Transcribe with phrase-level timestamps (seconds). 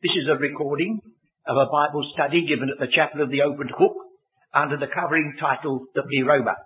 [0.00, 0.96] This is a recording
[1.44, 3.92] of a Bible study given at the Chapel of the Opened Book
[4.48, 6.56] under the covering title, The Pleroma.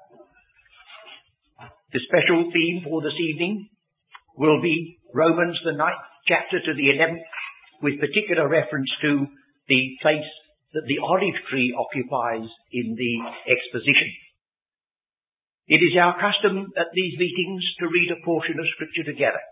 [1.91, 3.75] The special theme for this evening
[4.39, 7.27] will be Romans the ninth chapter to the eleventh
[7.83, 9.27] with particular reference to
[9.67, 10.31] the place
[10.79, 13.15] that the olive tree occupies in the
[13.51, 14.15] exposition.
[15.67, 19.43] It is our custom at these meetings to read a portion of scripture together.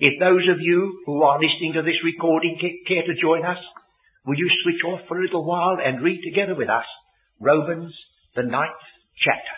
[0.00, 2.56] If those of you who are listening to this recording
[2.88, 3.60] care to join us,
[4.24, 6.88] will you switch off for a little while and read together with us
[7.38, 7.92] Romans,
[8.34, 8.80] the ninth
[9.20, 9.56] chapter.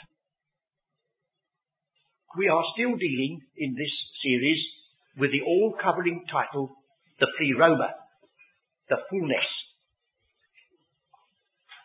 [2.36, 4.58] We are still dealing in this series
[5.16, 6.70] with the all-covering title,
[7.20, 7.94] The Free Pleroma,
[8.88, 9.46] the fullness.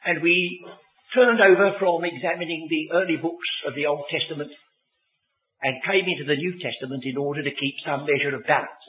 [0.05, 0.65] And we
[1.13, 4.49] turned over from examining the early books of the Old Testament
[5.61, 8.87] and came into the New Testament in order to keep some measure of balance.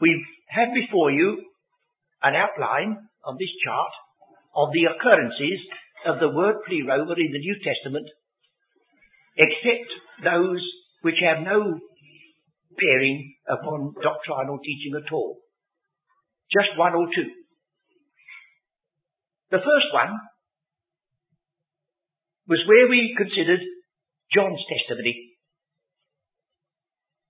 [0.00, 1.44] We have before you
[2.22, 3.92] an outline on this chart
[4.54, 5.60] of the occurrences
[6.06, 8.06] of the word pleroma in the New Testament,
[9.36, 9.90] except
[10.24, 10.62] those
[11.02, 11.78] which have no
[12.78, 15.38] bearing upon doctrinal teaching at all.
[16.50, 17.30] Just one or two.
[19.50, 20.14] The first one
[22.48, 23.60] was where we considered
[24.32, 25.36] John's testimony.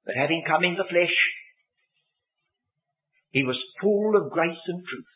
[0.06, 1.18] That having come in the flesh,
[3.34, 5.14] he was full of grace and truth.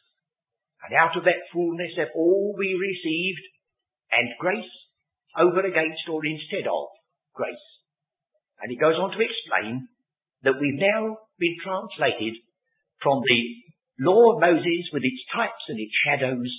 [0.83, 3.47] And out of that fullness have all we received,
[4.11, 4.75] and grace
[5.39, 6.91] over against or instead of
[7.33, 7.67] grace.
[8.61, 9.89] And he goes on to explain
[10.43, 12.35] that we've now been translated
[13.01, 13.41] from the
[14.05, 16.51] law of Moses with its types and its shadows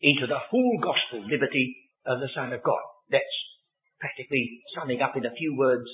[0.00, 2.82] into the full gospel liberty of the Son of God.
[3.10, 3.36] That's
[4.00, 5.86] practically summing up in a few words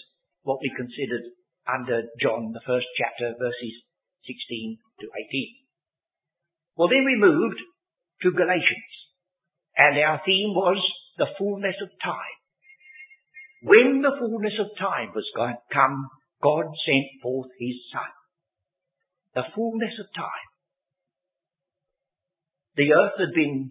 [0.43, 1.33] what we considered
[1.67, 3.75] under John, the first chapter, verses
[4.27, 5.63] 16 to 18.
[6.77, 7.59] Well, then we moved
[8.23, 8.93] to Galatians,
[9.77, 10.79] and our theme was
[11.19, 12.39] the fullness of time.
[13.63, 15.29] When the fullness of time was
[15.73, 16.09] come,
[16.43, 18.11] God sent forth his Son.
[19.35, 20.51] The fullness of time.
[22.75, 23.71] The earth had been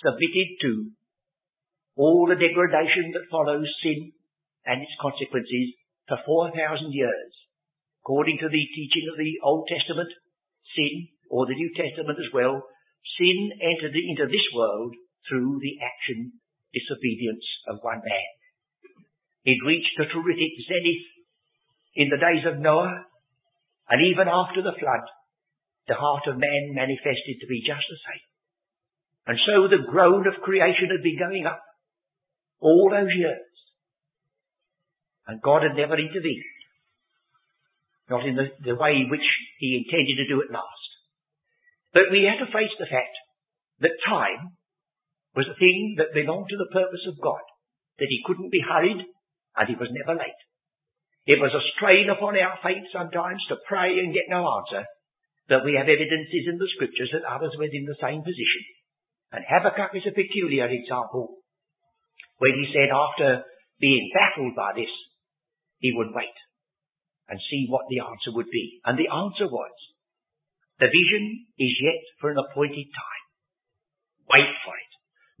[0.00, 0.95] submitted to
[1.96, 4.12] all the degradation that follows sin
[4.68, 5.72] and its consequences
[6.06, 6.20] for
[6.52, 7.32] 4,000 years.
[8.04, 10.12] According to the teaching of the Old Testament,
[10.76, 12.62] sin, or the New Testament as well,
[13.18, 14.94] sin entered into this world
[15.26, 16.38] through the action,
[16.70, 18.32] disobedience of one man.
[19.42, 21.06] It reached a terrific zenith
[21.96, 23.08] in the days of Noah,
[23.88, 25.06] and even after the flood,
[25.88, 28.26] the heart of man manifested to be just the same.
[29.26, 31.62] And so the groan of creation had been going up
[32.60, 33.42] all those years.
[35.26, 36.54] And God had never intervened.
[38.08, 39.26] Not in the, the way which
[39.58, 40.90] He intended to do it last.
[41.92, 43.16] But we had to face the fact
[43.80, 44.54] that time
[45.34, 47.42] was a thing that belonged to the purpose of God.
[47.98, 50.40] That He couldn't be hurried and He was never late.
[51.26, 54.86] It was a strain upon our faith sometimes to pray and get no answer,
[55.50, 58.62] but we have evidences in the scriptures that others were in the same position.
[59.34, 61.42] And Habakkuk is a peculiar example
[62.38, 63.44] when he said after
[63.80, 64.92] being baffled by this,
[65.78, 66.36] he would wait
[67.28, 68.80] and see what the answer would be.
[68.84, 69.74] And the answer was,
[70.78, 73.24] the vision is yet for an appointed time.
[74.28, 74.92] Wait for it.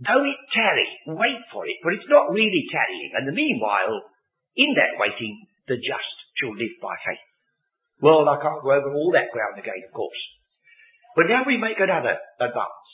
[0.04, 3.12] Though it tarry, wait for it, but it's not really tarrying.
[3.16, 4.12] And the meanwhile,
[4.56, 7.24] in that waiting, the just shall live by faith.
[8.00, 10.20] Well, I can't go over all that ground again, of course.
[11.16, 12.88] But now we make another advance.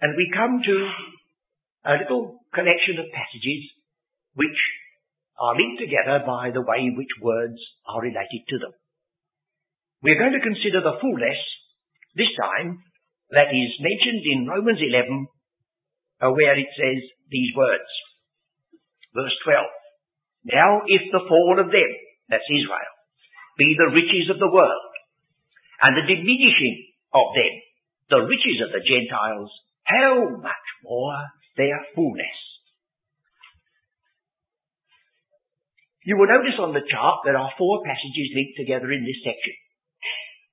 [0.00, 0.76] And we come to
[1.90, 3.62] a little collection of passages
[4.34, 4.58] which
[5.38, 8.74] are linked together by the way in which words are related to them.
[10.02, 11.40] We're going to consider the fullness,
[12.14, 12.82] this time,
[13.30, 15.26] that is mentioned in Romans 11,
[16.22, 17.00] uh, where it says
[17.30, 17.90] these words.
[19.14, 20.54] Verse 12.
[20.54, 21.90] Now if the fall of them,
[22.30, 22.94] that's Israel,
[23.58, 24.92] be the riches of the world,
[25.82, 27.54] and the diminishing of them,
[28.10, 29.50] the riches of the Gentiles,
[29.84, 31.18] how much more
[31.58, 32.38] their fullness.
[36.08, 39.52] You will notice on the chart there are four passages linked together in this section.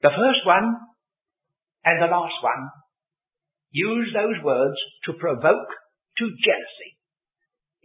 [0.04, 0.68] The first one
[1.86, 2.63] and the last one
[3.72, 4.75] use those words
[5.07, 5.72] to provoke
[6.19, 6.92] to jealousy.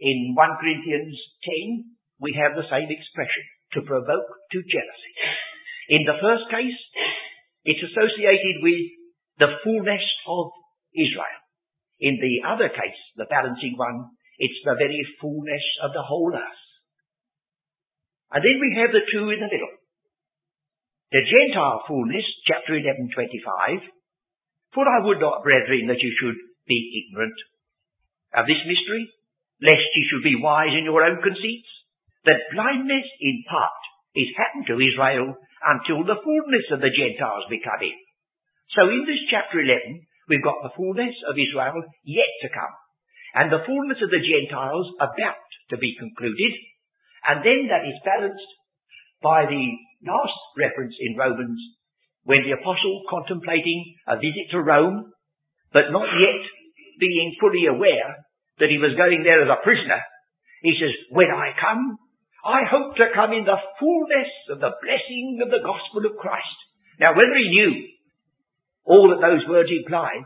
[0.01, 1.15] In 1 Corinthians
[1.45, 5.13] 10, we have the same expression, to provoke to jealousy.
[5.89, 6.79] In the first case,
[7.63, 8.83] it's associated with
[9.39, 10.51] the fullness of
[10.95, 11.40] Israel.
[12.01, 14.09] In the other case, the balancing one,
[14.41, 16.65] it's the very fullness of the whole earth.
[18.33, 19.75] And then we have the two in the middle.
[21.13, 23.85] The Gentile fullness, chapter 11, 25.
[24.73, 27.37] For I would not, brethren, that you should be ignorant
[28.33, 29.11] of this mystery,
[29.59, 31.67] lest ye should be wise in your own conceits,
[32.23, 33.81] that blindness in part
[34.15, 37.99] is happened to Israel until the fullness of the Gentiles be come in.
[38.71, 42.75] So in this chapter 11, we've got the fullness of Israel yet to come,
[43.35, 46.53] and the fullness of the Gentiles about to be concluded,
[47.27, 48.51] and then that is balanced
[49.21, 49.65] by the
[50.05, 51.59] last reference in Romans,
[52.23, 55.13] when the apostle contemplating a visit to Rome,
[55.73, 56.41] but not yet
[56.99, 58.25] being fully aware
[58.59, 60.01] that he was going there as a prisoner,
[60.61, 61.97] he says, when I come,
[62.45, 66.57] I hope to come in the fullness of the blessing of the gospel of Christ.
[66.99, 67.71] Now whether he knew
[68.85, 70.25] all that those words implied,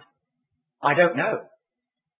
[0.81, 1.45] I don't know.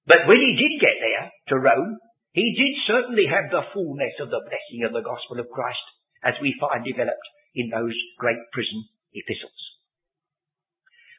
[0.06, 1.98] But when he did get there to Rome,
[2.34, 5.86] he did certainly have the fullness of the blessing of the gospel of Christ
[6.24, 8.86] as we find developed in those great prison
[9.16, 9.62] epistles.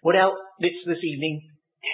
[0.04, 0.30] Well now,
[0.60, 1.50] let's this evening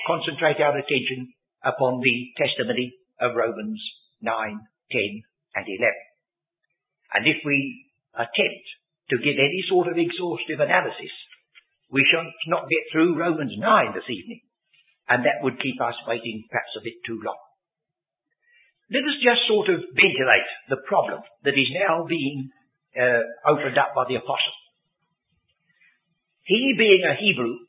[0.07, 1.33] concentrate our attention
[1.63, 3.81] upon the testimony of Romans
[4.21, 5.23] 9, 10
[5.55, 5.81] and 11.
[7.15, 8.67] And if we attempt
[9.11, 11.15] to give any sort of exhaustive analysis,
[11.93, 14.41] we shall not get through Romans 9 this evening,
[15.13, 17.37] and that would keep us waiting perhaps a bit too long.
[18.89, 22.49] Let us just sort of ventilate the problem that is now being
[22.97, 24.57] uh, opened up by the apostle.
[26.49, 27.61] He being a Hebrew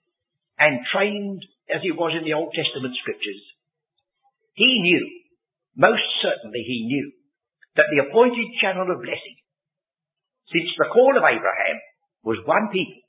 [0.57, 3.43] and trained as he was in the Old Testament scriptures,
[4.55, 5.03] he knew,
[5.75, 7.11] most certainly he knew,
[7.75, 9.37] that the appointed channel of blessing,
[10.47, 11.77] since the call of Abraham,
[12.23, 13.02] was one people,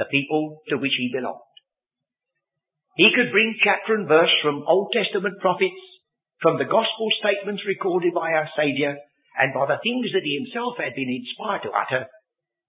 [0.00, 1.44] the people to which he belonged.
[2.96, 5.84] He could bring chapter and verse from Old Testament prophets,
[6.40, 8.96] from the gospel statements recorded by our Saviour,
[9.36, 12.08] and by the things that he himself had been inspired to utter,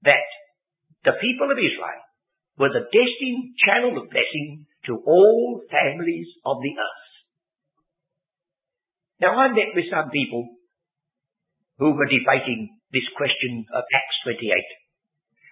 [0.04, 0.30] that
[1.08, 2.04] the people of Israel
[2.60, 7.08] were the destined channel of blessing to all families of the earth.
[9.24, 10.50] Now I met with some people
[11.80, 14.52] who were debating this question of Acts 28.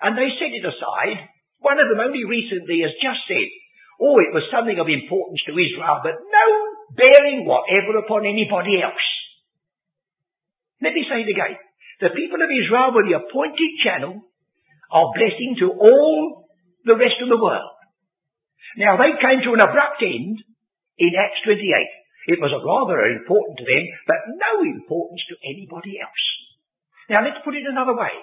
[0.02, 1.39] And they set it aside.
[1.60, 3.48] One of them only recently has just said,
[4.00, 6.48] oh, it was something of importance to Israel, but no
[6.96, 9.08] bearing whatever upon anybody else.
[10.80, 11.60] Let me say it again.
[12.00, 14.24] The people of Israel were the appointed channel
[14.90, 16.48] of blessing to all
[16.88, 17.76] the rest of the world.
[18.80, 20.40] Now they came to an abrupt end
[20.96, 21.60] in Acts 28.
[22.32, 26.24] It was rather important to them, but no importance to anybody else.
[27.12, 28.16] Now let's put it another way.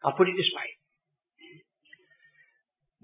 [0.00, 0.68] I'll put it this way.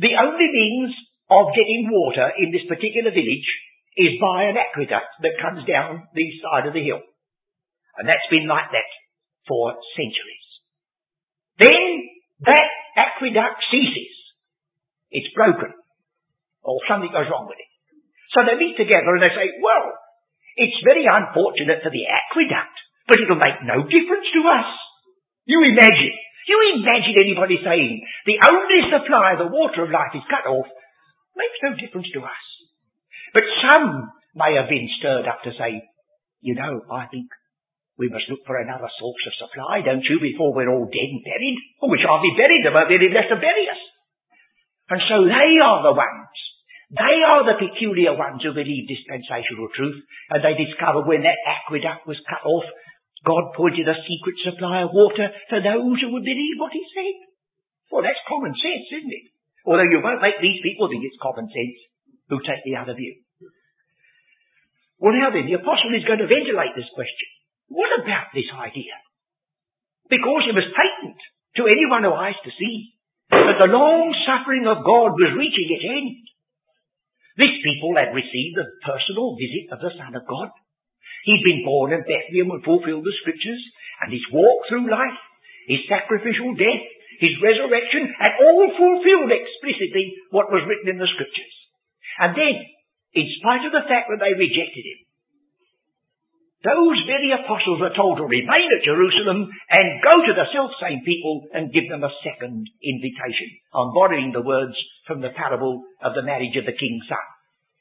[0.01, 0.97] The only means
[1.29, 3.49] of getting water in this particular village
[4.01, 7.05] is by an aqueduct that comes down the side of the hill.
[8.01, 8.91] And that's been like that
[9.45, 10.49] for centuries.
[11.61, 12.09] Then
[12.49, 14.15] that aqueduct ceases.
[15.13, 15.77] It's broken.
[16.65, 17.71] Or something goes wrong with it.
[18.33, 19.93] So they meet together and they say, well,
[20.57, 24.71] it's very unfortunate for the aqueduct, but it'll make no difference to us.
[25.45, 26.15] You imagine,
[26.51, 30.67] you imagine anybody saying the only supply of the water of life is cut off,
[31.39, 32.45] makes no difference to us.
[33.31, 35.87] But some may have been stirred up to say,
[36.43, 37.31] you know, I think
[37.95, 41.23] we must look for another source of supply, don't you, before we're all dead and
[41.23, 41.59] buried?
[41.79, 43.83] Or we shan't be buried, there won't be any left to bury us.
[44.91, 46.35] And so they are the ones
[46.91, 52.03] they are the peculiar ones who believe dispensational truth, and they discovered when that aqueduct
[52.03, 52.67] was cut off,
[53.25, 57.17] God pointed a secret supply of water to those who would believe what he said.
[57.93, 59.27] Well, that's common sense, isn't it?
[59.67, 61.79] Although you won't make these people think it's common sense
[62.33, 63.21] who take the other view.
[65.01, 67.29] Well, now then, the apostle is going to ventilate this question.
[67.69, 68.97] What about this idea?
[70.09, 71.17] Because it was patent
[71.57, 73.01] to anyone who eyes to see
[73.31, 76.25] that the long suffering of God was reaching its end.
[77.41, 80.53] This people had received the personal visit of the Son of God.
[81.25, 83.61] He'd been born in Bethlehem and fulfilled the scriptures,
[84.01, 85.21] and his walk through life,
[85.69, 86.85] his sacrificial death,
[87.21, 91.55] his resurrection, had all fulfilled explicitly what was written in the scriptures.
[92.17, 92.57] And then,
[93.13, 95.01] in spite of the fact that they rejected him,
[96.61, 101.49] those very apostles are told to remain at Jerusalem and go to the self-same people
[101.57, 103.49] and give them a second invitation.
[103.73, 104.77] I'm borrowing the words
[105.09, 107.27] from the parable of the marriage of the king's son.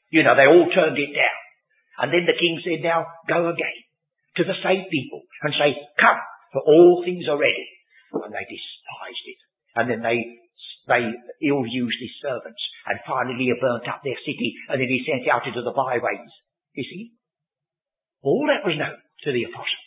[0.08, 1.38] You know, they all turned it down.
[2.00, 3.78] And then the king said, now go again
[4.40, 6.20] to the same people and say, come,
[6.56, 7.68] for all things are ready.
[8.16, 9.40] And they despised it.
[9.76, 10.18] And then they,
[10.88, 11.04] they
[11.44, 15.44] ill-used his servants and finally he burnt up their city and then he sent out
[15.44, 16.32] into the byways.
[16.72, 17.12] You see?
[18.24, 19.84] All that was known to the apostle.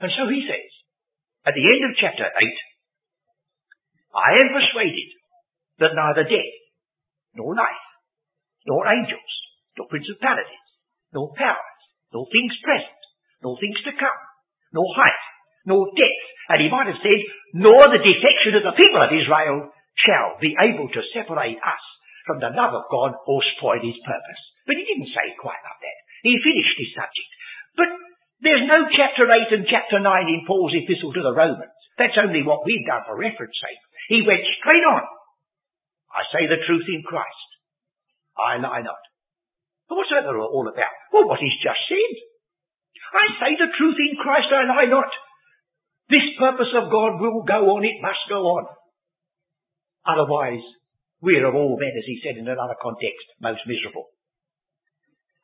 [0.00, 0.72] And so he says,
[1.44, 2.32] at the end of chapter 8,
[4.16, 5.10] I am persuaded
[5.84, 6.56] that neither death,
[7.36, 7.84] nor life,
[8.66, 9.32] nor angels,
[9.80, 10.68] nor principalities,
[11.16, 11.80] nor powers,
[12.12, 13.00] nor things present,
[13.40, 14.20] nor things to come,
[14.76, 15.24] nor height,
[15.64, 17.20] nor depth, and he might have said,
[17.56, 19.72] nor the defection of the people of Israel
[20.04, 21.84] shall be able to separate us
[22.28, 24.42] from the love of God or spoil his purpose.
[24.68, 25.98] But he didn't say it quite like that.
[26.20, 27.30] He finished his subject.
[27.80, 27.90] But
[28.44, 31.72] there's no chapter 8 and chapter 9 in Paul's epistle to the Romans.
[31.96, 33.80] That's only what we've done for reference sake.
[34.12, 35.04] He went straight on.
[36.12, 37.48] I say the truth in Christ.
[38.36, 39.00] I lie not.
[39.90, 40.94] But what's that all about?
[41.10, 42.14] Well, what he's just said.
[43.10, 45.10] I say the truth in Christ, I lie not.
[46.06, 48.70] This purpose of God will go on, it must go on.
[50.06, 50.62] Otherwise,
[51.18, 54.14] we're of all men, as he said in another context, most miserable.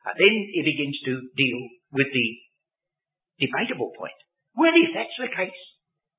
[0.07, 1.59] And then he begins to deal
[1.91, 2.27] with the
[3.43, 4.15] debatable point.
[4.55, 5.61] Well, if that's the case,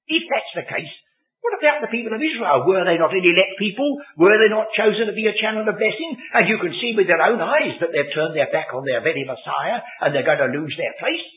[0.05, 0.93] if that's the case,
[1.39, 2.67] what about the people of Israel?
[2.67, 3.87] Were they not an elect people?
[4.19, 6.19] Were they not chosen to be a channel of blessing?
[6.35, 9.01] And you can see with their own eyes that they've turned their back on their
[9.01, 11.29] very Messiah and they're going to lose their place.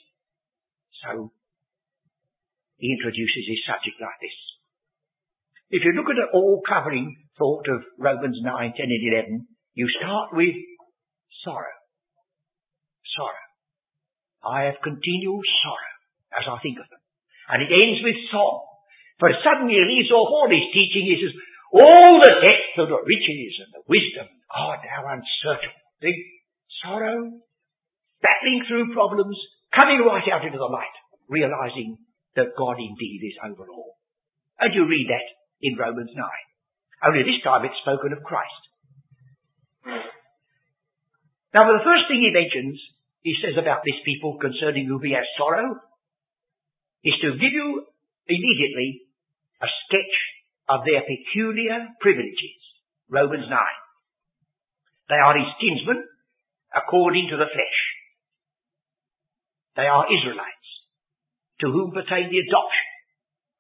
[1.06, 1.32] So,
[2.82, 4.38] he introduces his subject like this.
[5.70, 9.06] If you look at the all-covering thought of Romans 9, 10 and
[9.38, 10.58] 11, you start with
[11.46, 11.78] sorrow.
[13.16, 13.46] Sorrow.
[14.44, 15.94] I have continual sorrow
[16.34, 17.00] as I think of them.
[17.54, 18.71] And it ends with song.
[19.22, 21.06] For suddenly he off all his teaching.
[21.06, 21.38] He says,
[21.78, 25.78] all the depth of the riches and the wisdom are now unsearchable.
[26.02, 26.18] Big
[26.82, 27.30] sorrow,
[28.26, 29.38] battling through problems,
[29.78, 30.98] coming right out into the light,
[31.30, 32.02] realizing
[32.34, 34.02] that God indeed is over all.
[34.58, 35.28] And you read that
[35.62, 36.18] in Romans 9.
[37.06, 38.62] Only this time it's spoken of Christ.
[41.54, 42.82] Now the first thing he mentions,
[43.22, 45.78] he says about this people concerning whom he has sorrow,
[47.06, 47.86] is to give you
[48.26, 49.11] immediately
[49.62, 50.18] a sketch
[50.70, 52.60] of their peculiar privileges.
[53.10, 53.58] Romans 9.
[55.10, 56.04] They are his kinsmen
[56.74, 57.80] according to the flesh.
[59.76, 60.72] They are Israelites
[61.62, 62.90] to whom pertain the adoption,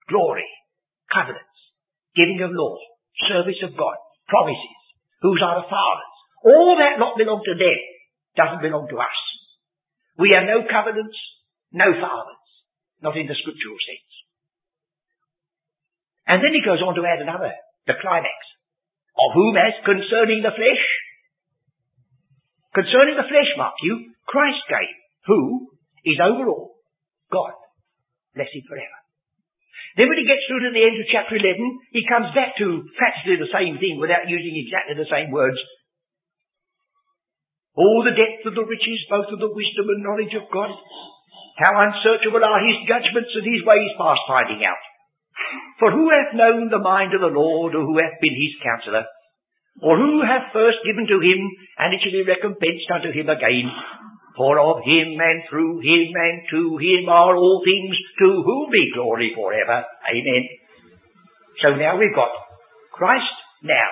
[0.09, 0.49] glory,
[1.13, 1.59] covenants,
[2.17, 2.79] giving of law,
[3.29, 4.81] service of God, promises,
[5.21, 6.15] whose are the fathers.
[6.41, 7.79] All that not belong to them
[8.35, 9.19] doesn't belong to us.
[10.17, 11.17] We have no covenants,
[11.71, 12.47] no fathers,
[13.01, 14.10] not in the scriptural sense.
[16.31, 17.51] And then he goes on to add another,
[17.91, 18.39] the climax.
[19.19, 20.83] Of whom as concerning the flesh?
[22.71, 24.95] Concerning the flesh, mark you, Christ gave,
[25.27, 25.67] who
[26.07, 26.79] is over all,
[27.27, 27.51] God.
[28.31, 28.99] Bless him forever.
[29.99, 31.43] Then when he gets through to the end of chapter 11,
[31.91, 35.59] he comes back to practically the same thing without using exactly the same words.
[37.75, 40.71] All the depth of the riches, both of the wisdom and knowledge of God.
[41.59, 44.79] How unsearchable are his judgments and his ways past finding out.
[45.79, 49.05] For who hath known the mind of the Lord, or who hath been his counselor?
[49.81, 51.41] Or who hath first given to him,
[51.79, 53.71] and it shall be recompensed unto him again?
[54.37, 58.91] For of him and through him and to him are all things, to whom be
[58.93, 59.83] glory forever.
[60.05, 60.43] Amen.
[61.61, 62.31] So now we've got
[62.93, 63.89] Christ now,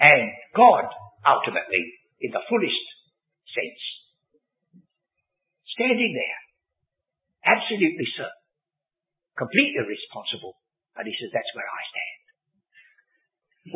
[0.00, 0.90] and God
[1.24, 1.86] ultimately,
[2.20, 2.86] in the fullest
[3.54, 3.82] sense.
[5.74, 6.40] Standing there,
[7.54, 8.42] absolutely certain,
[9.36, 10.56] completely responsible
[10.96, 12.20] and he says, that's where I stand.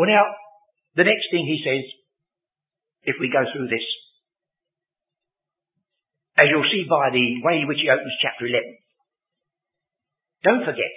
[0.01, 0.25] Well now,
[0.97, 1.85] the next thing he says,
[3.05, 3.85] if we go through this,
[6.41, 8.61] as you'll see by the way in which he opens chapter 11,
[10.41, 10.95] don't forget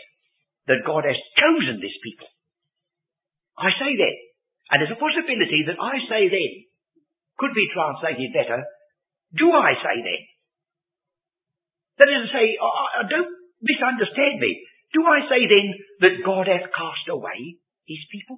[0.72, 2.28] that God has chosen this people.
[3.60, 4.16] I say then,
[4.72, 6.54] and there's a possibility that I say then
[7.38, 8.64] could be translated better,
[9.36, 10.22] do I say then?
[12.00, 14.52] That is to say, I, I don't misunderstand me.
[14.94, 15.68] Do I say then
[16.06, 17.58] that God hath cast away
[17.90, 18.38] his people?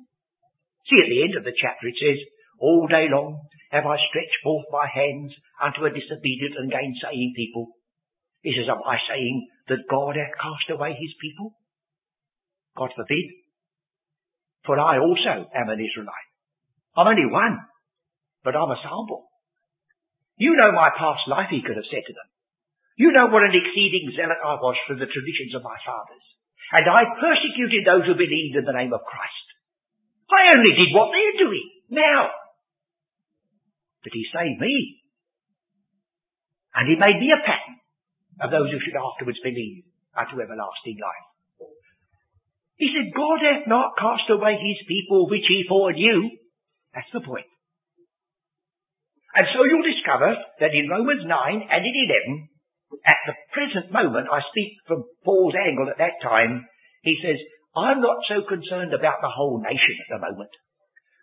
[0.87, 2.19] See, at the end of the chapter it says,
[2.59, 7.75] All day long have I stretched forth my hands unto a disobedient and gainsaying people.
[8.41, 11.57] He says, Am I saying that God hath cast away his people?
[12.77, 13.25] God forbid.
[14.63, 16.29] For I also am an Israelite.
[16.95, 17.59] I'm only one,
[18.43, 19.27] but I'm a sample.
[20.37, 22.29] You know my past life, he could have said to them.
[22.95, 26.25] You know what an exceeding zealot I was for the traditions of my fathers.
[26.73, 29.45] And I persecuted those who believed in the name of Christ.
[30.31, 32.33] I only did what they're doing now.
[34.01, 35.01] But he saved me.
[36.73, 37.77] And he made me a pattern
[38.41, 39.85] of those who should afterwards believe
[40.17, 41.27] unto everlasting life.
[42.75, 46.27] He said, God hath not cast away his people which he foreknew.
[46.91, 47.47] That's the point.
[49.35, 51.95] And so you'll discover that in Romans 9 and in
[52.35, 52.54] 11,
[53.05, 56.65] at the present moment, I speak from Paul's angle at that time,
[57.01, 57.37] he says,
[57.75, 60.53] I'm not so concerned about the whole nation at the moment.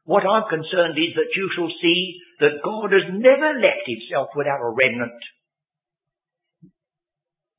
[0.04, 4.59] What I'm concerned is that you shall see that God has never left himself without
[4.59, 5.23] a remnant.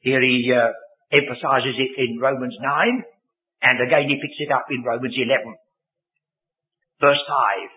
[0.04, 0.76] Here he uh,
[1.16, 3.04] emphasizes it in Romans 9,
[3.64, 5.56] and again he picks it up in Romans 11.
[7.00, 7.72] Verse 5.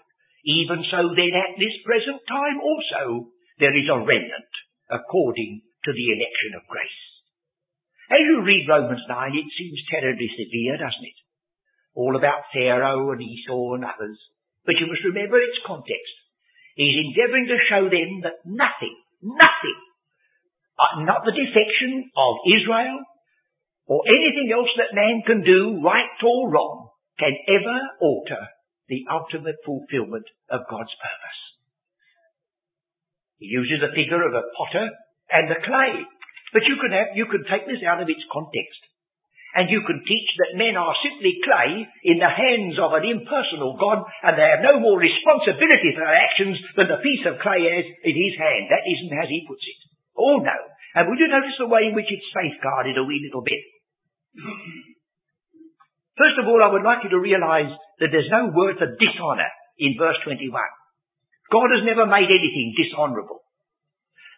[0.46, 4.52] Even so then at this present time also there is a remnant
[4.90, 7.02] according to the election of grace.
[8.10, 11.18] As you read Romans 9, it seems terribly severe, doesn't it?
[11.94, 14.18] All about Pharaoh and Esau and others.
[14.66, 16.14] But you must remember its context.
[16.74, 19.78] He's endeavouring to show them that nothing, nothing,
[20.76, 23.00] uh, not the defection of Israel
[23.86, 28.42] or anything else that man can do, right or wrong, can ever alter
[28.90, 31.40] the ultimate fulfillment of God's purpose.
[33.38, 34.90] He uses the figure of a potter
[35.30, 36.04] and the clay.
[36.52, 38.80] But you can have, you can take this out of its context.
[39.56, 43.80] And you can teach that men are simply clay in the hands of an impersonal
[43.80, 47.64] God and they have no more responsibility for their actions than the piece of clay
[47.64, 48.68] has in his hand.
[48.68, 49.80] That isn't as he puts it.
[50.12, 50.58] Oh no.
[50.92, 53.64] And would you notice the way in which it's safeguarded a wee little bit?
[56.20, 59.48] First of all, I would like you to realize that there's no word for dishonor
[59.80, 60.52] in verse 21.
[61.48, 63.45] God has never made anything dishonorable.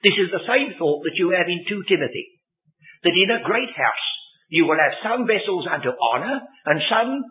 [0.02, 2.38] This is the same thought that you have in 2 Timothy.
[3.02, 4.06] That in a great house
[4.48, 7.22] you will have some vessels unto honour and some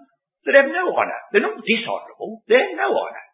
[0.45, 1.19] that have no honour.
[1.31, 3.25] They're not dishonourable, they have no honour.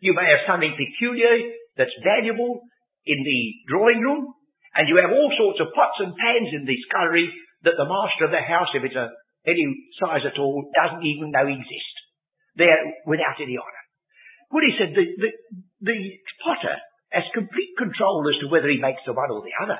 [0.00, 2.64] You may have something peculiar that's valuable
[3.04, 4.32] in the drawing room,
[4.76, 7.28] and you have all sorts of pots and pans in the scullery
[7.64, 9.12] that the master of the house, if it's a,
[9.44, 9.64] any
[10.00, 11.96] size at all, doesn't even know exist.
[12.56, 13.84] They're without any honour.
[14.52, 15.30] Well, he said the, the,
[15.84, 15.98] the
[16.42, 16.76] potter
[17.10, 19.78] has complete control as to whether he makes the one or the other.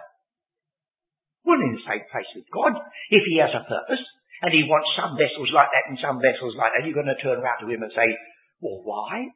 [1.46, 2.76] Well, in the same place with God,
[3.10, 4.04] if he has a purpose,
[4.40, 7.20] and he wants some vessels like that and some vessels like that, you're going to
[7.20, 8.08] turn around to him and say,
[8.60, 9.28] well, why?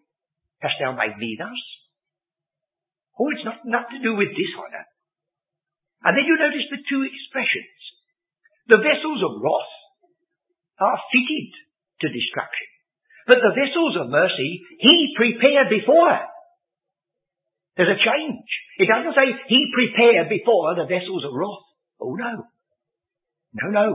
[0.64, 1.60] Hast thou made me thus?
[3.20, 4.84] Oh, it's not nothing to do with dishonour.
[6.08, 7.80] And then you notice the two expressions.
[8.72, 9.74] The vessels of wrath
[10.80, 11.52] are fitted
[12.00, 12.68] to destruction.
[13.28, 16.16] But the vessels of mercy, he prepared before.
[17.74, 18.46] There's a change.
[18.78, 21.66] It doesn't say he prepared before the vessels of wrath.
[21.98, 22.46] Oh no.
[23.54, 23.88] No, no.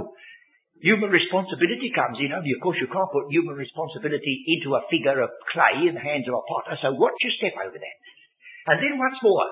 [0.80, 2.32] Human responsibility comes in.
[2.32, 6.04] Only, of course, you can't put human responsibility into a figure of clay in the
[6.04, 8.00] hands of a potter, so watch your step over that.
[8.72, 9.48] And then once more,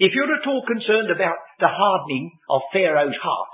[0.00, 3.52] if you're at all concerned about the hardening of Pharaoh's heart,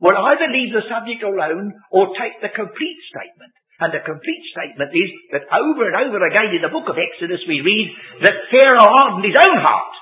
[0.00, 4.90] well, either leave the subject alone or take the complete statement and the complete statement
[4.90, 7.86] is that over and over again in the book of Exodus we read
[8.26, 9.94] that Pharaoh hardened his own heart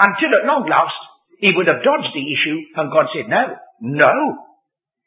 [0.00, 0.96] until at long last
[1.36, 4.14] he would have dodged the issue and God said, no, no.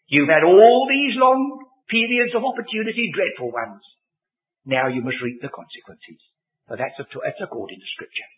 [0.05, 3.81] You've had all these long periods of opportunity, dreadful ones.
[4.69, 6.21] Now you must reap the consequences.
[6.69, 8.29] But that's, that's according to scripture.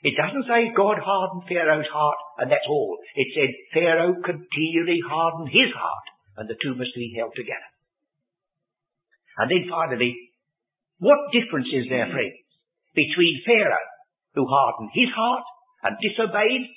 [0.00, 2.96] It doesn't say God hardened Pharaoh's heart and that's all.
[3.12, 6.06] It said Pharaoh continually hardened his heart
[6.40, 7.68] and the two must be held together.
[9.40, 10.12] And then finally,
[11.00, 12.44] what difference is there, friends,
[12.92, 13.88] between Pharaoh,
[14.36, 15.48] who hardened his heart
[15.88, 16.68] and disobeyed,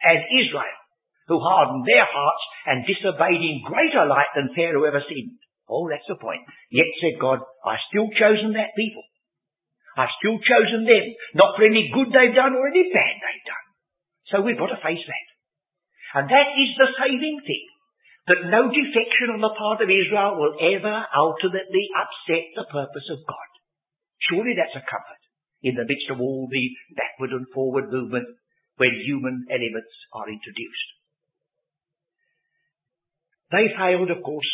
[0.00, 0.80] and Israel,
[1.28, 5.36] who hardened their hearts and disobeyed in greater light than Pharaoh ever sinned?
[5.68, 6.40] Oh, that's the point.
[6.72, 9.04] Yet said God, I've still chosen that people.
[10.00, 11.04] I've still chosen them,
[11.36, 13.66] not for any good they've done or any bad they've done.
[14.32, 15.26] So we've got to face that.
[16.16, 17.66] And that is the saving thing
[18.26, 23.22] that no defection on the part of Israel will ever ultimately upset the purpose of
[23.22, 23.50] God.
[24.30, 25.22] Surely that's a comfort
[25.62, 26.66] in the midst of all the
[26.98, 28.26] backward and forward movement
[28.76, 30.88] when human elements are introduced.
[33.54, 34.52] They failed, of course,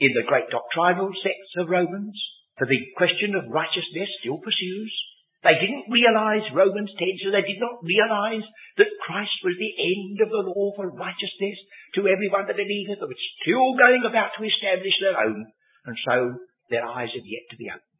[0.00, 2.16] in the great doctrinal sects of Romans,
[2.56, 4.92] for the question of righteousness still pursues.
[5.42, 8.46] They didn't realize Romans 10, so they did not realize
[8.78, 11.58] that Christ was the end of the law for righteousness
[11.98, 13.02] to everyone that believeth.
[13.02, 15.50] They were still going about to establish their own,
[15.90, 16.38] and so
[16.70, 17.90] their eyes have yet to be opened.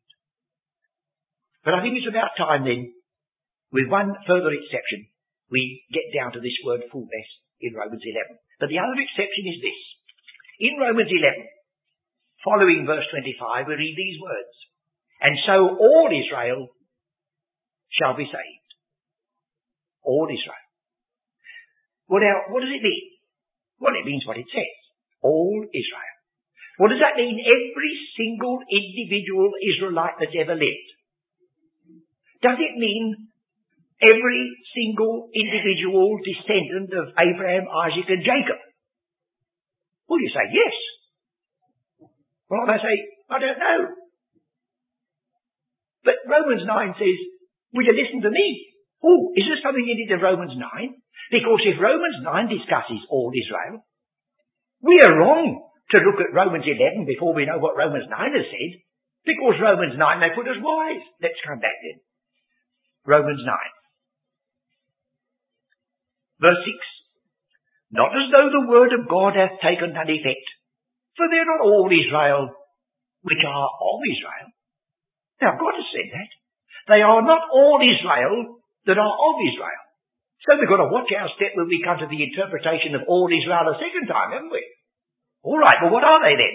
[1.66, 2.94] But I think it's about time then,
[3.74, 5.10] with one further exception,
[5.50, 7.28] we get down to this word fullness
[7.58, 8.38] in Romans 11.
[8.62, 9.80] But the other exception is this.
[10.62, 11.42] In Romans 11,
[12.46, 14.54] following verse 25, we read these words.
[15.22, 16.70] And so all Israel
[17.92, 18.70] shall be saved.
[20.02, 20.66] All Israel.
[22.08, 23.06] Well now, what does it mean?
[23.78, 24.76] Well, it means what it says.
[25.22, 26.16] All Israel.
[26.78, 27.38] What does that mean?
[27.38, 30.88] Every single individual Israelite that's ever lived.
[32.42, 33.30] Does it mean
[34.02, 34.42] every
[34.74, 38.58] single individual descendant of Abraham, Isaac and Jacob?
[40.08, 40.74] Well, you say yes.
[42.50, 42.94] Well, I say,
[43.30, 43.80] I don't know.
[46.04, 47.18] But Romans 9 says,
[47.72, 48.46] will you listen to me?
[49.02, 50.62] Oh, is there something you need in Romans 9?
[51.32, 53.82] Because if Romans 9 discusses all Israel,
[54.84, 58.46] we are wrong to look at Romans 11 before we know what Romans 9 has
[58.46, 58.72] said.
[59.24, 61.04] Because Romans 9 may put us wise.
[61.22, 62.02] Let's come back then.
[63.06, 63.54] Romans 9.
[66.42, 66.74] Verse 6.
[67.94, 70.46] Not as though the word of God hath taken none effect,
[71.14, 72.50] for they're not all Israel
[73.22, 74.48] which are of Israel.
[75.38, 76.30] Now God has said that.
[76.88, 79.82] They are not all Israel that are of Israel.
[80.42, 83.30] So we've got to watch our step when we come to the interpretation of all
[83.30, 84.62] Israel a second time, haven't we?
[85.46, 86.54] All right, well what are they then?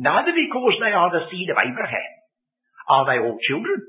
[0.00, 2.12] Neither because they are the seed of Abraham
[2.88, 3.84] are they all children.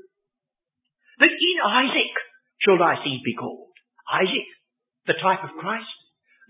[1.16, 2.12] But in Isaac
[2.60, 3.72] shall thy seed be called.
[4.12, 4.48] Isaac,
[5.08, 5.88] the type of Christ,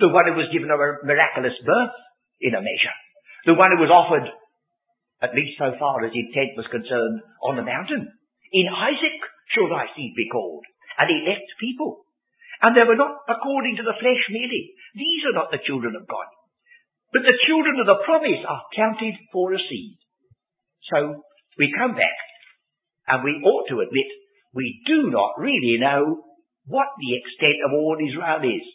[0.03, 1.95] the one who was given a miraculous birth
[2.43, 2.97] in a measure,
[3.47, 4.27] the one who was offered,
[5.23, 8.11] at least so far as intent was concerned, on the mountain.
[8.55, 9.19] In Isaac
[9.51, 10.63] shall thy seed be called,
[11.03, 12.07] an elect people.
[12.63, 14.79] And they were not according to the flesh merely.
[14.95, 16.31] These are not the children of God.
[17.11, 19.99] But the children of the promise are counted for a seed.
[20.87, 21.27] So
[21.59, 22.19] we come back
[23.11, 24.07] and we ought to admit
[24.55, 26.23] we do not really know
[26.71, 28.67] what the extent of all Israel is.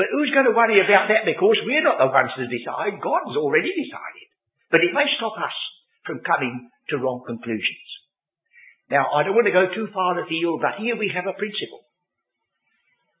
[0.00, 2.96] But who's going to worry about that because we're not the ones to decide.
[3.02, 4.28] God's already decided.
[4.72, 5.56] But it may stop us
[6.06, 7.97] from coming to wrong conclusions.
[8.90, 11.84] Now, I don't want to go too far afield, but here we have a principle.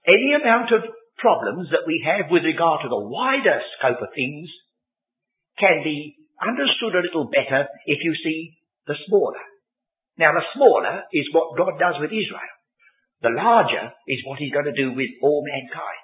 [0.08, 0.88] Any amount of
[1.20, 4.48] problems that we have with regard to the wider scope of things
[5.60, 9.42] can be understood a little better if you see the smaller.
[10.16, 12.54] Now the smaller is what God does with Israel.
[13.20, 16.02] The larger is what he's going to do with all mankind.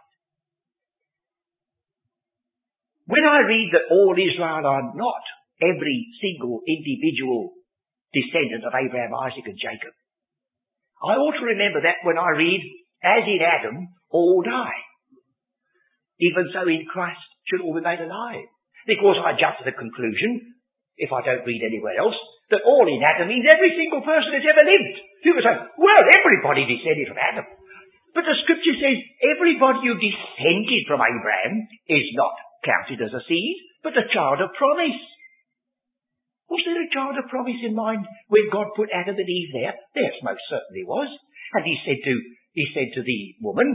[3.06, 5.24] When I read that all Israel are not
[5.62, 7.54] every single individual
[8.14, 9.92] descendant of Abraham, Isaac and Jacob,
[11.04, 12.62] I ought to remember that when I read,
[13.02, 14.80] as in Adam, all die.
[16.22, 18.46] Even so in Christ should all be made alive.
[18.86, 20.54] Because I jump to the conclusion,
[20.96, 22.16] if I don't read anywhere else,
[22.52, 24.96] that all in Adam means every single person that's ever lived.
[25.24, 27.46] You say, well, everybody descended from Adam.
[28.14, 28.98] But the scripture says
[29.36, 34.54] everybody who descended from Abraham is not counted as a seed, but a child of
[34.54, 35.00] promise.
[36.50, 39.74] Was there a child of promise in mind when God put Adam and Eve there?
[39.96, 41.08] Yes, most certainly was.
[41.56, 42.14] And he said to,
[42.52, 43.68] he said to the woman,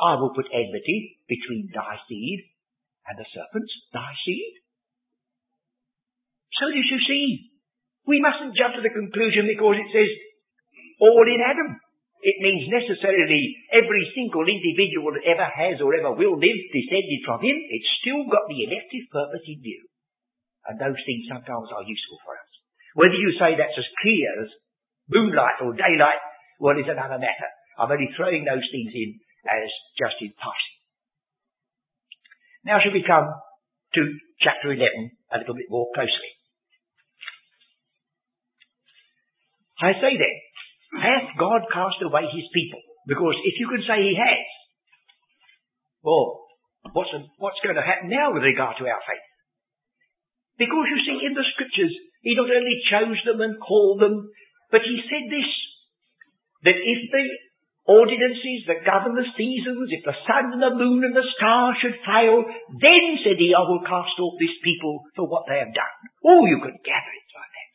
[0.00, 2.38] I will put enmity between thy seed
[3.06, 4.52] and the serpent's thy seed.
[6.58, 7.24] So as you see,
[8.08, 10.10] we mustn't jump to the conclusion because it says
[11.00, 11.78] all in Adam.
[12.26, 17.44] It means necessarily every single individual that ever has or ever will live descended from
[17.44, 17.54] him.
[17.54, 19.84] It's still got the elective purpose in view.
[20.66, 22.50] And those things sometimes are useful for us.
[22.98, 24.50] Whether you say that's as clear as
[25.06, 26.22] moonlight or daylight,
[26.58, 27.50] well, is another matter.
[27.78, 30.76] I'm only throwing those things in as just in passing.
[32.66, 33.30] Now shall we come
[33.94, 34.00] to
[34.42, 34.82] chapter 11
[35.32, 36.32] a little bit more closely.
[39.76, 40.36] I say then,
[40.96, 42.80] hath God cast away his people?
[43.06, 44.46] Because if you can say he has,
[46.02, 46.48] well,
[46.96, 49.26] what's, what's going to happen now with regard to our faith?
[50.56, 51.92] Because you see, in the scriptures,
[52.24, 54.28] he not only chose them and called them,
[54.72, 55.50] but he said this,
[56.64, 57.26] that if the
[57.86, 62.02] ordinances that govern the seasons, if the sun and the moon and the stars should
[62.02, 62.42] fail,
[62.82, 65.94] then, said he, I will cast off this people for what they have done.
[66.24, 67.70] Oh, you could gather it like that.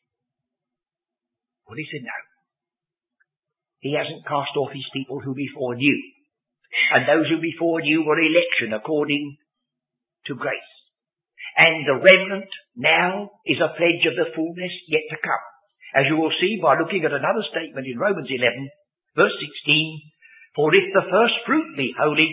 [1.69, 2.17] Well, he said no.
[3.79, 5.99] He hasn't cast off his people who before knew.
[6.93, 9.37] And those who before knew were election according
[10.27, 10.70] to grace.
[11.57, 15.45] And the remnant now is a pledge of the fullness yet to come.
[15.93, 18.69] As you will see by looking at another statement in Romans 11,
[19.15, 22.31] Verse 16, For if the first fruit be holy,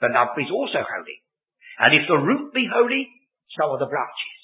[0.00, 1.18] the lump is also holy.
[1.78, 3.08] And if the root be holy,
[3.52, 4.40] so are the branches.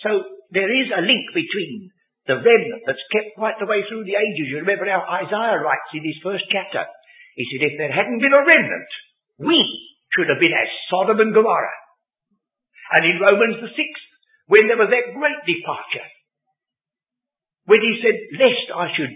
[0.00, 0.10] So
[0.52, 1.92] there is a link between
[2.24, 4.48] the remnant that's kept right the way through the ages.
[4.48, 6.88] You remember how Isaiah writes in his first chapter.
[7.36, 8.90] He said, if there hadn't been a remnant,
[9.44, 9.60] we
[10.16, 11.78] should have been as Sodom and Gomorrah.
[12.92, 14.06] And in Romans the sixth,
[14.46, 16.08] when there was that great departure,
[17.66, 19.14] when he said, lest I should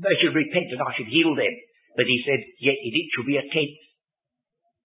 [0.00, 1.54] they should repent and I should heal them.
[1.92, 3.80] But he said, yet it should be a tenth.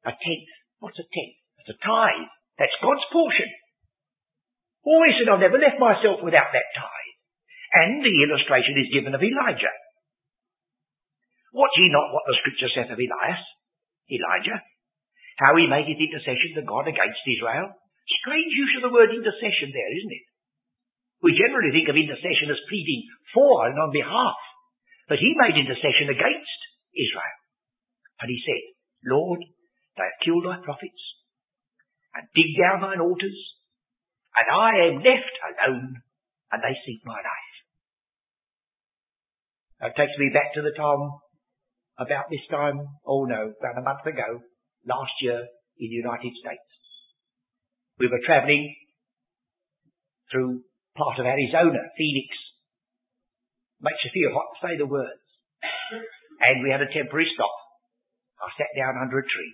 [0.04, 0.52] A tenth.
[0.84, 1.36] What's a tenth?
[1.64, 2.30] It's a tithe.
[2.60, 3.48] That's God's portion.
[4.84, 7.16] Oh, he said, I've never left myself without that tithe.
[7.76, 9.76] And the illustration is given of Elijah.
[11.56, 13.44] Watch ye not what the scripture saith of Elias,
[14.12, 14.60] Elijah,
[15.40, 17.72] how he maketh intercession to God against Israel.
[18.06, 20.26] Strange use of the word intercession there, isn't it?
[21.26, 24.38] We generally think of intercession as pleading for and on behalf.
[25.10, 26.60] But he made intercession against
[26.94, 27.38] Israel.
[28.22, 28.64] And he said,
[29.10, 29.42] Lord,
[29.98, 31.02] they have killed thy prophets
[32.16, 33.42] and dig down thine altars,
[34.38, 36.00] and I am left alone,
[36.52, 37.56] and they seek my life.
[39.82, 41.20] That takes me back to the time
[42.00, 44.40] about this time, oh no, about a month ago,
[44.88, 45.40] last year
[45.80, 46.75] in the United States.
[48.00, 48.76] We were travelling
[50.32, 50.64] through
[50.98, 52.28] part of Arizona, Phoenix.
[53.80, 55.24] Makes you feel hot to say the words.
[56.42, 57.56] And we had a temporary stop.
[58.40, 59.54] I sat down under a tree.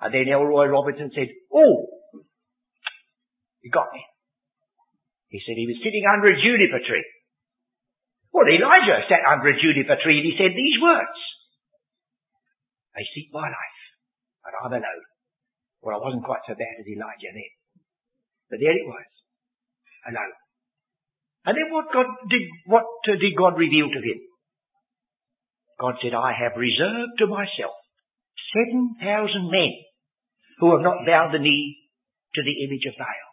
[0.00, 1.88] And then Elroy Robertson said, Oh,
[3.60, 4.02] you got me.
[5.28, 7.04] He said he was sitting under a juniper tree.
[8.32, 11.18] Well, Elijah sat under a juniper tree and he said these words.
[12.96, 13.80] They seek my life,
[14.48, 15.04] and I'm alone.
[15.86, 17.52] Well, I wasn't quite so bad as Elijah then.
[18.50, 19.06] But there it was.
[20.10, 20.34] Alone.
[21.46, 24.18] And then what God did, what did God reveal to him?
[25.78, 27.78] God said, I have reserved to myself
[28.98, 29.72] 7,000 men
[30.58, 31.78] who have not bowed the knee
[32.34, 33.30] to the image of Baal.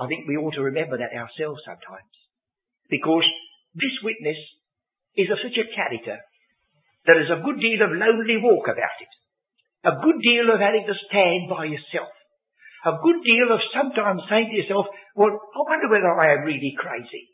[0.00, 2.08] I think we ought to remember that ourselves sometimes.
[2.88, 3.28] Because
[3.76, 4.40] this witness
[5.20, 6.16] is of such a character
[7.04, 9.12] that there is a good deal of lonely walk about it.
[9.82, 12.14] A good deal of having to stand by yourself.
[12.86, 16.74] A good deal of sometimes saying to yourself, well, I wonder whether I am really
[16.78, 17.30] crazy.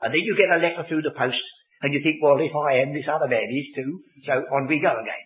[0.00, 1.40] And then you get a letter through the post
[1.80, 4.00] and you think, well, if I am, this other man is too.
[4.24, 5.24] So on we go again.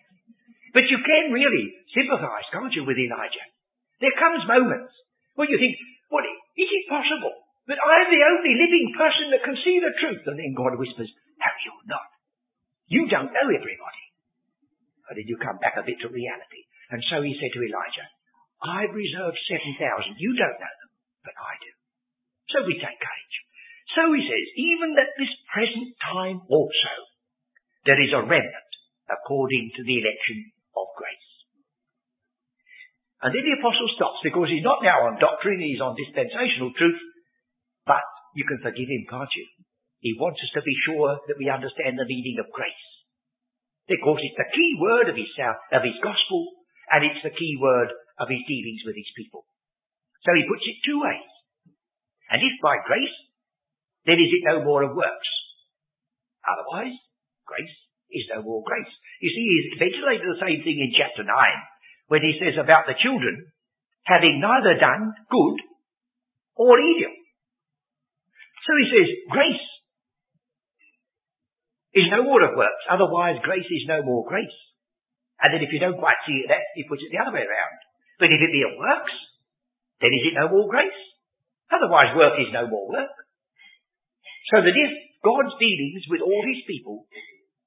[0.75, 3.47] But you can really sympathize, can't you, with Elijah?
[3.99, 4.91] There comes moments
[5.35, 5.75] where you think,
[6.07, 7.35] well, is it possible
[7.67, 10.23] that I'm the only living person that can see the truth?
[10.27, 12.09] And then God whispers, no, you're not.
[12.87, 14.00] You don't know everybody.
[15.11, 16.63] But then you come back a bit to reality.
[16.87, 18.07] And so he said to Elijah,
[18.63, 20.15] I've reserved 7,000.
[20.15, 20.91] You don't know them,
[21.27, 21.71] but I do.
[22.55, 23.35] So we take courage.
[23.91, 26.95] So he says, even at this present time also,
[27.83, 28.71] there is a remnant
[29.11, 31.29] according to the election of grace.
[33.19, 37.03] And then the apostle stops because he's not now on doctrine, he's on dispensational truth,
[37.83, 38.07] but
[38.39, 39.47] you can forgive him, can't you?
[39.99, 42.90] He wants us to be sure that we understand the meaning of grace.
[43.91, 45.27] Because it's the key word of his,
[45.75, 46.55] of his gospel,
[46.87, 47.91] and it's the key word
[48.23, 49.43] of his dealings with his people.
[50.23, 51.31] So he puts it two ways.
[52.31, 53.17] And if by grace,
[54.07, 55.31] then is it no more of works?
[56.47, 56.95] Otherwise,
[57.43, 57.77] grace
[58.15, 58.93] is no more grace.
[59.19, 61.35] You see, he's ventilated the same thing in chapter 9
[62.07, 63.51] when he says about the children
[64.07, 65.57] having neither done good
[66.55, 67.13] or evil.
[68.67, 69.65] So he says, grace
[71.91, 74.57] is no more of works, otherwise grace is no more grace.
[75.41, 77.43] And then if you don't quite see it that, he puts it the other way
[77.43, 77.77] around.
[78.21, 79.15] But if it be of works,
[79.99, 81.01] then is it no more grace?
[81.73, 83.15] Otherwise work is no more work.
[84.53, 84.91] So that if
[85.25, 87.07] God's dealings with all his people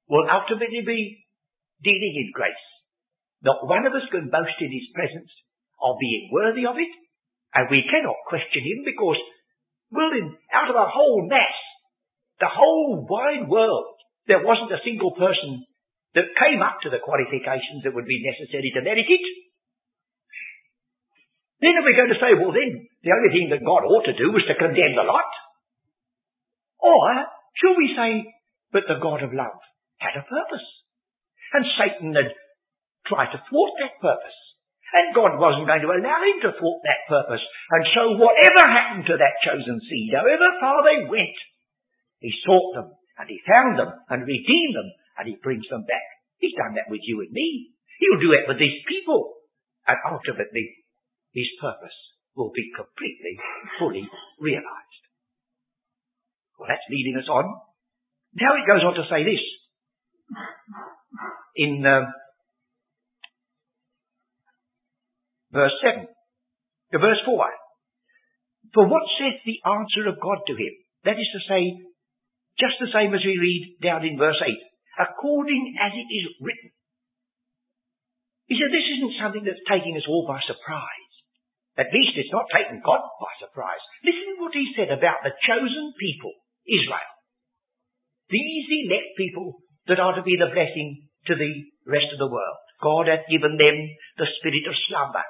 [0.08, 1.24] will ultimately be
[1.82, 2.66] dealing in grace.
[3.42, 5.30] Not one of us can boast in his presence
[5.80, 6.92] of being worthy of it,
[7.54, 9.20] and we cannot question him because,
[9.92, 11.56] well, in, out of a whole mass,
[12.40, 13.94] the whole wide world,
[14.26, 15.64] there wasn't a single person
[16.14, 19.24] that came up to the qualifications that would be necessary to merit it.
[21.60, 24.16] Then are we going to say, well then, the only thing that God ought to
[24.16, 25.30] do was to condemn the lot?
[26.80, 27.08] Or,
[27.58, 28.28] shall we say,
[28.70, 29.58] but the God of love
[29.98, 30.66] had a purpose.
[31.54, 32.34] And Satan had
[33.06, 34.38] tried to thwart that purpose.
[34.94, 37.42] And God wasn't going to allow him to thwart that purpose.
[37.70, 41.38] And so whatever happened to that chosen seed, however far they went,
[42.22, 46.06] he sought them and he found them and redeemed them and he brings them back.
[46.38, 47.70] He's done that with you and me.
[47.98, 49.34] He'll do it with these people.
[49.86, 50.84] And ultimately,
[51.32, 51.94] his purpose
[52.34, 53.38] will be completely,
[53.78, 54.08] fully
[54.40, 55.04] realized.
[56.58, 57.44] Well, that's leading us on.
[58.34, 59.42] Now it goes on to say this
[61.54, 62.10] in uh,
[65.52, 66.06] verse 7,
[66.92, 67.46] to verse 4.
[68.74, 70.74] For what saith the answer of God to him?
[71.04, 71.93] That is to say,
[72.60, 74.50] just the same as we read down in verse 8,
[75.00, 76.70] according as it is written.
[78.46, 81.12] He said, this isn't something that's taking us all by surprise.
[81.74, 83.82] At least it's not taken God by surprise.
[84.06, 86.30] Listen to what he said about the chosen people,
[86.70, 87.14] Israel.
[88.30, 89.58] These elect people
[89.90, 91.54] that are to be the blessing to the
[91.88, 92.60] rest of the world.
[92.78, 93.76] God hath given them
[94.20, 95.24] the spirit of slumber.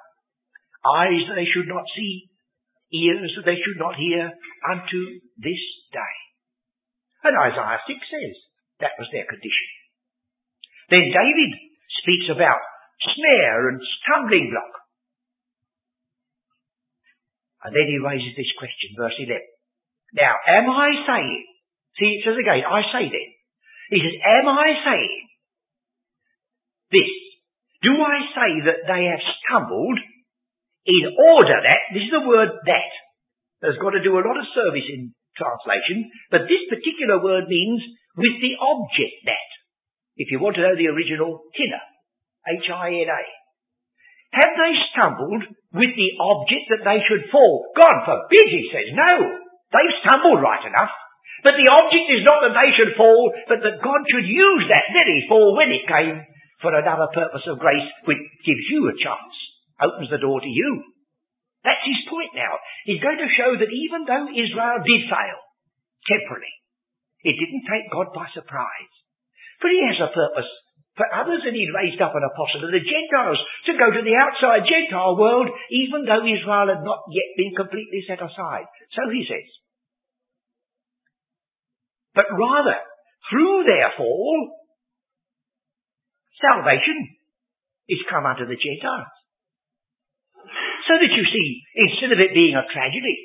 [0.85, 2.29] Eyes that they should not see,
[2.93, 4.29] ears that they should not hear,
[4.69, 5.01] unto
[5.41, 5.63] this
[5.97, 6.17] day.
[7.25, 8.37] And Isaiah 6 says
[8.85, 9.69] that was their condition.
[10.93, 11.51] Then David
[12.05, 12.61] speaks about
[13.01, 14.73] snare and stumbling block.
[17.65, 19.41] And then he raises this question, verse 11.
[20.21, 21.45] Now, am I saying,
[21.97, 23.31] see it says again, I say then,
[23.89, 25.25] he says, am I saying
[26.93, 27.13] this?
[27.81, 29.99] Do I say that they have stumbled
[30.85, 32.93] in order that, this is the word that,
[33.65, 37.83] has got to do a lot of service in translation, but this particular word means
[38.17, 39.49] with the object that.
[40.17, 41.83] If you want to know the original, Hina.
[42.45, 43.23] H-I-N-A.
[44.35, 45.43] Have they stumbled
[45.79, 47.71] with the object that they should fall?
[47.79, 48.91] God forbid, he says.
[48.95, 49.43] No.
[49.71, 50.91] They've stumbled right enough.
[51.43, 54.91] But the object is not that they should fall, but that God should use that
[54.95, 56.23] very fall when it came
[56.63, 59.35] for another purpose of grace which gives you a chance,
[59.83, 60.94] opens the door to you.
[61.65, 62.61] That's his point now.
[62.85, 65.41] He's going to show that even though Israel did fail,
[66.05, 66.55] temporarily,
[67.25, 68.93] it didn't take God by surprise.
[69.65, 70.51] But he has a purpose
[70.95, 74.15] for others, and he'd raised up an apostle of the Gentiles to go to the
[74.15, 78.69] outside Gentile world, even though Israel had not yet been completely set aside.
[78.93, 79.49] So he says.
[82.15, 82.79] But rather,
[83.33, 84.55] through their fall,
[86.39, 87.09] salvation
[87.89, 89.14] is come unto the Gentiles.
[90.85, 93.17] So that you see, instead of it being a tragedy,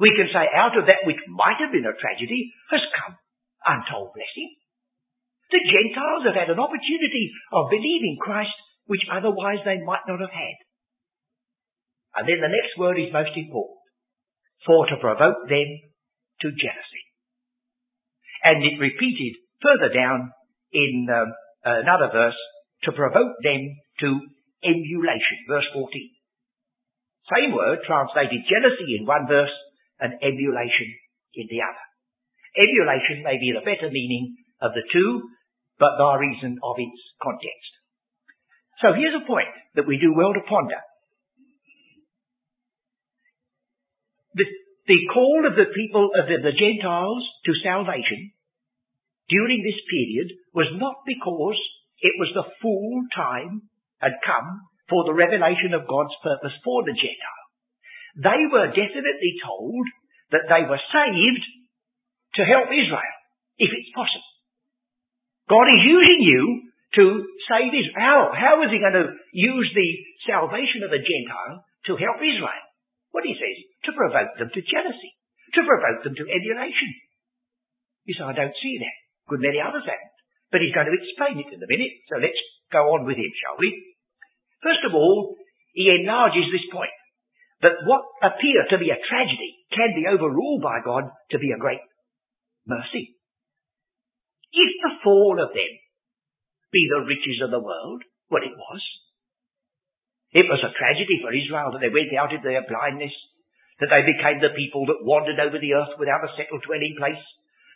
[0.00, 3.14] we can say out of that which might have been a tragedy has come
[3.62, 4.50] untold blessing.
[5.52, 8.56] The Gentiles have had an opportunity of believing Christ
[8.88, 10.56] which otherwise they might not have had.
[12.16, 13.80] And then the next word is most important.
[14.64, 15.68] For to provoke them
[16.42, 17.04] to jealousy.
[18.44, 20.32] And it repeated further down
[20.72, 21.30] in um,
[21.64, 22.40] another verse,
[22.84, 23.62] to provoke them
[24.00, 24.08] to
[24.64, 25.38] emulation.
[25.48, 25.86] Verse 14.
[27.32, 29.52] Same word translated jealousy in one verse
[30.00, 30.88] and emulation
[31.34, 31.84] in the other.
[32.60, 35.30] Emulation may be the better meaning of the two,
[35.78, 37.72] but by reason of its context.
[38.84, 40.82] So here's a point that we do well to ponder.
[44.34, 44.44] The,
[44.86, 48.32] the call of the people of the, the Gentiles to salvation
[49.28, 51.60] during this period was not because
[52.00, 56.96] it was the full time had come for the revelation of God's purpose for the
[56.96, 57.46] Gentile.
[58.18, 59.86] They were definitely told
[60.32, 61.44] that they were saved
[62.40, 63.16] to help Israel,
[63.60, 64.32] if it's possible.
[65.48, 67.04] God is using you to
[67.48, 68.00] save Israel.
[68.00, 68.18] How?
[68.32, 69.90] How is he going to use the
[70.28, 72.64] salvation of the Gentile to help Israel?
[73.12, 73.56] What he says,
[73.88, 75.12] to provoke them to jealousy,
[75.56, 76.90] to provoke them to emulation.
[78.08, 78.96] You say, I don't see that.
[79.28, 80.16] Good many others haven't.
[80.48, 82.40] But he's going to explain it in a minute, so let's
[82.72, 83.91] go on with him, shall we?
[84.62, 85.36] First of all,
[85.74, 86.94] he enlarges this point,
[87.62, 91.62] that what appear to be a tragedy can be overruled by God to be a
[91.62, 91.82] great
[92.66, 93.18] mercy.
[94.52, 95.72] If the fall of them
[96.70, 98.82] be the riches of the world, well it was.
[100.32, 103.12] It was a tragedy for Israel that they went out into their blindness,
[103.80, 107.20] that they became the people that wandered over the earth without a settled dwelling place.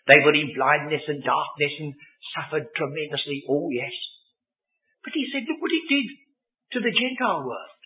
[0.07, 1.93] They were in blindness and darkness and
[2.37, 3.43] suffered tremendously.
[3.49, 3.93] Oh yes.
[5.03, 6.26] But he said, look what it did
[6.73, 7.81] to the Gentile world.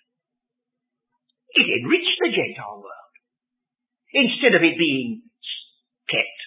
[1.52, 3.14] It enriched the Gentile world.
[4.14, 5.26] Instead of it being
[6.08, 6.40] kept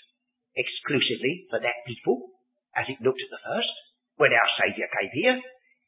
[0.56, 2.34] exclusively for that people,
[2.76, 3.74] as it looked at the first,
[4.18, 5.38] when our Saviour came here.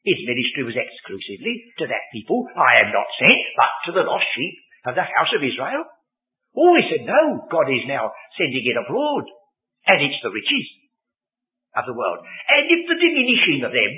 [0.06, 2.46] His ministry was exclusively to that people.
[2.54, 4.54] I am not sent, but to the lost sheep
[4.86, 5.82] of the house of Israel.
[6.54, 9.26] Oh, he said, no, God is now sending it abroad.
[9.86, 10.66] And it's the riches
[11.74, 12.22] of the world.
[12.22, 13.92] And if the diminishing of them,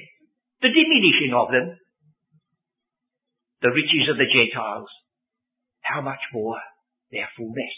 [0.64, 1.76] the diminishing of them,
[3.62, 4.88] the riches of the Gentiles,
[5.82, 6.58] how much more
[7.10, 7.76] their fullness.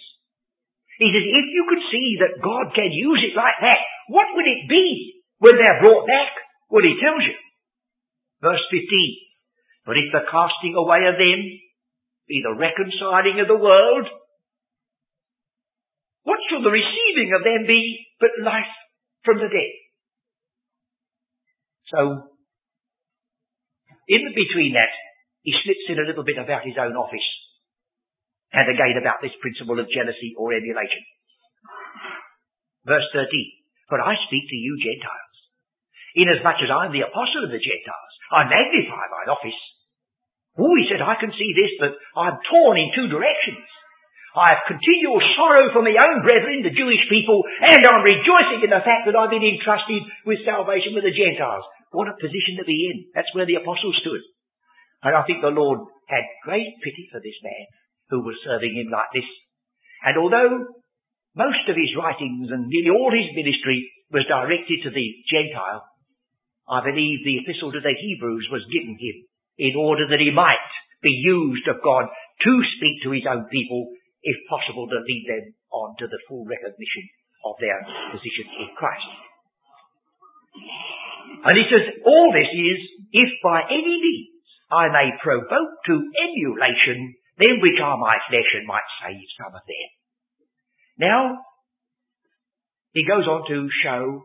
[1.00, 3.80] He says, if you could see that God can use it like that,
[4.12, 6.32] what would it be when they're brought back?
[6.68, 7.36] Well, he tells you.
[8.44, 8.84] Verse 15.
[9.86, 11.40] But if the casting away of them
[12.28, 14.06] be the reconciling of the world,
[16.22, 18.68] what shall the receiving of them be but life
[19.24, 19.72] from the dead?
[21.88, 21.98] So,
[24.06, 24.92] in between that,
[25.42, 27.28] he slips in a little bit about his own office
[28.52, 31.02] and again about this principle of jealousy or emulation.
[32.84, 33.26] Verse 13.
[33.88, 35.36] But I speak to you Gentiles.
[36.14, 39.60] Inasmuch as I am the apostle of the Gentiles, I magnify mine office.
[40.58, 43.62] Oh, he said, I can see this, but I'm torn in two directions.
[44.34, 48.70] I have continual sorrow for my own brethren, the Jewish people, and I'm rejoicing in
[48.70, 51.66] the fact that I've been entrusted with salvation with the Gentiles.
[51.90, 53.10] What a position to be in.
[53.14, 54.22] That's where the apostle stood.
[55.02, 57.64] And I think the Lord had great pity for this man
[58.10, 59.28] who was serving him like this.
[60.04, 60.80] And although
[61.36, 65.86] most of his writings and nearly all his ministry was directed to the Gentile,
[66.68, 69.16] I believe the epistle to the Hebrews was given him
[69.58, 70.70] in order that he might
[71.02, 73.92] be used of God to speak to his own people,
[74.22, 77.04] if possible to lead them on to the full recognition
[77.44, 77.80] of their
[78.12, 79.08] position in Christ.
[81.44, 82.78] And he says, all this is,
[83.12, 84.29] if by any means
[84.70, 89.62] I may provoke to emulation them which are my flesh and might save some of
[89.66, 89.88] them.
[90.98, 91.42] Now,
[92.92, 94.24] he goes on to show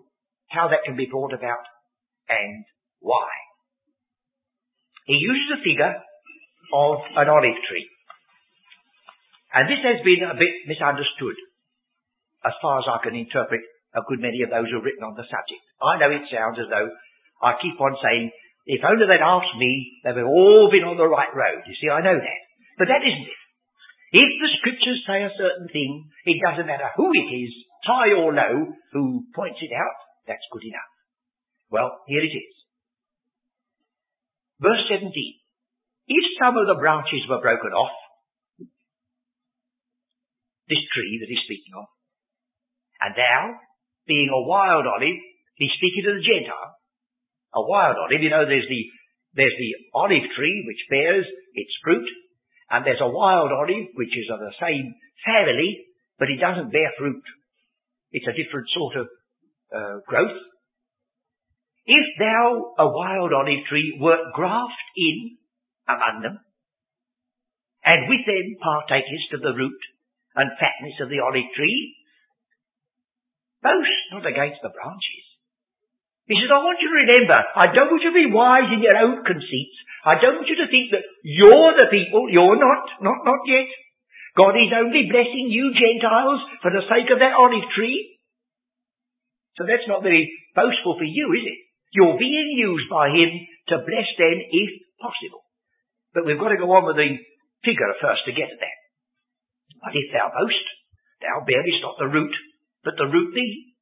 [0.49, 1.65] how that can be brought about
[2.29, 2.65] and
[2.99, 3.29] why.
[5.05, 5.95] He uses a figure
[6.73, 7.87] of an olive tree.
[9.53, 11.37] And this has been a bit misunderstood
[12.43, 13.61] as far as I can interpret
[13.95, 15.63] a good many of those who have written on the subject.
[15.79, 16.89] I know it sounds as though
[17.41, 18.31] I keep on saying,
[18.65, 21.61] if only they'd asked me, they would have all been on the right road.
[21.69, 22.41] You see, I know that.
[22.81, 23.41] But that isn't it.
[24.15, 27.53] If the scriptures say a certain thing, it doesn't matter who it is,
[27.85, 30.91] high or low, who points it out, that's good enough.
[31.69, 32.53] Well, here it is.
[34.61, 35.13] Verse 17.
[36.07, 37.93] If some of the branches were broken off,
[40.69, 41.85] this tree that he's speaking of,
[43.01, 43.41] and thou,
[44.07, 45.21] being a wild olive,
[45.57, 46.74] he's speaking to the Gentile,
[47.55, 48.83] a wild olive, you know, there's the,
[49.33, 51.25] there's the olive tree which bears
[51.55, 52.07] its fruit,
[52.69, 54.93] and there's a wild olive which is of the same
[55.23, 55.87] family,
[56.19, 57.23] but it doesn't bear fruit.
[58.11, 59.07] It's a different sort of
[59.71, 60.39] uh, growth.
[61.85, 65.37] If thou, a wild olive tree, wert graft in
[65.87, 66.39] among them,
[67.85, 69.81] and with them partakest of the root
[70.35, 71.95] and fatness of the olive tree,
[73.61, 75.24] boast not against the branches.
[76.25, 78.81] He says, I want you to remember, I don't want you to be wise in
[78.81, 79.77] your own conceits.
[80.01, 82.25] I don't want you to think that you're the people.
[82.33, 82.89] You're not.
[83.01, 83.69] Not, not yet.
[84.33, 88.17] God is only blessing you Gentiles for the sake of that olive tree.
[89.55, 91.59] So that's not very boastful for you, is it?
[91.93, 93.31] You're being used by Him
[93.71, 95.45] to bless them if possible.
[96.11, 97.21] But we've got to go on with the
[97.63, 98.77] figure first to get at that.
[99.79, 100.65] But if thou boast,
[101.21, 102.33] thou bearest not the root,
[102.83, 103.74] but the root thee.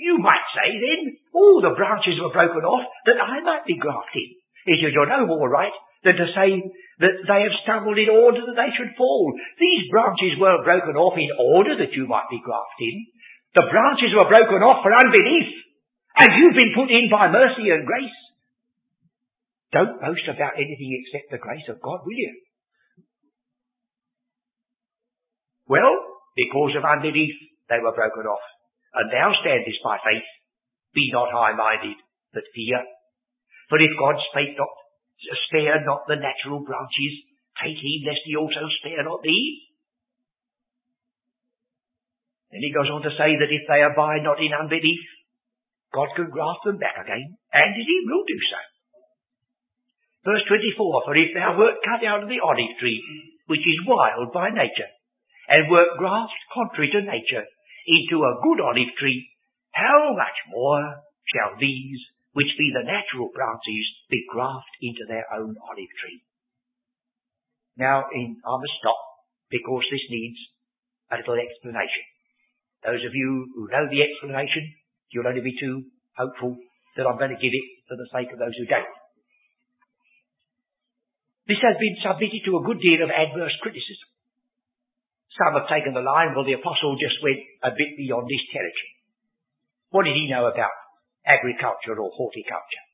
[0.00, 4.40] You might say then, all the branches were broken off that I might be grafted.
[4.64, 6.64] He says, you're no more right than to say
[7.04, 9.32] that they have stumbled in order that they should fall.
[9.60, 12.94] These branches were broken off in order that you might be grafted.
[13.52, 15.48] The branches were broken off for unbelief,
[16.16, 18.20] and you've been put in by mercy and grace.
[19.76, 22.32] Don't boast about anything except the grace of God, will you?
[25.68, 25.94] Well,
[26.36, 27.36] because of unbelief,
[27.68, 28.44] they were broken off
[28.94, 30.26] and thou standest by faith,
[30.94, 31.98] be not high-minded,
[32.34, 32.82] but fear.
[33.70, 34.74] For if God spake not,
[35.46, 37.14] spare not the natural branches,
[37.62, 39.70] take heed lest he also spare not thee.
[42.50, 45.02] Then he goes on to say that if they abide not in unbelief,
[45.94, 48.60] God can graft them back again, and he will do so.
[50.26, 53.00] Verse 24, For if thou wert cut out of the olive tree,
[53.46, 54.90] which is wild by nature,
[55.48, 57.46] and wert graft contrary to nature,
[57.86, 59.28] into a good olive tree,
[59.72, 62.00] how much more shall these,
[62.32, 66.20] which be the natural branches, be grafted into their own olive tree?
[67.76, 68.98] Now, in, I must stop
[69.48, 70.38] because this needs
[71.10, 72.04] a little explanation.
[72.84, 74.74] Those of you who know the explanation,
[75.10, 75.84] you'll only be too
[76.16, 76.56] hopeful
[76.96, 78.88] that I'm going to give it for the sake of those who don't.
[81.48, 84.06] This has been submitted to a good deal of adverse criticism.
[85.40, 88.92] Some have taken the line, well, the apostle just went a bit beyond his territory.
[89.88, 90.76] What did he know about
[91.24, 92.84] agriculture or horticulture?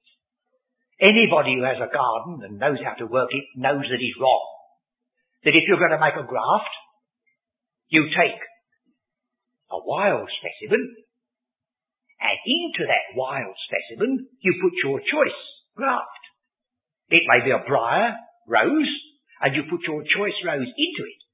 [1.03, 4.47] Anybody who has a garden and knows how to work it knows that he's wrong.
[5.42, 6.74] That if you're going to make a graft,
[7.90, 8.38] you take
[9.74, 10.86] a wild specimen,
[12.22, 15.42] and into that wild specimen you put your choice
[15.74, 16.22] graft.
[17.11, 18.14] It may be a briar
[18.47, 18.92] rose,
[19.42, 21.26] and you put your choice rose into it.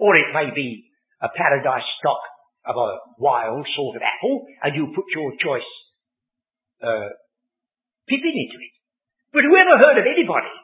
[0.00, 0.90] Or it may be
[1.22, 2.20] a paradise stock
[2.66, 5.70] of a wild sort of apple, and you put your choice
[6.80, 7.12] uh,
[8.08, 8.74] pippin into it.
[9.32, 10.54] But whoever heard of anybody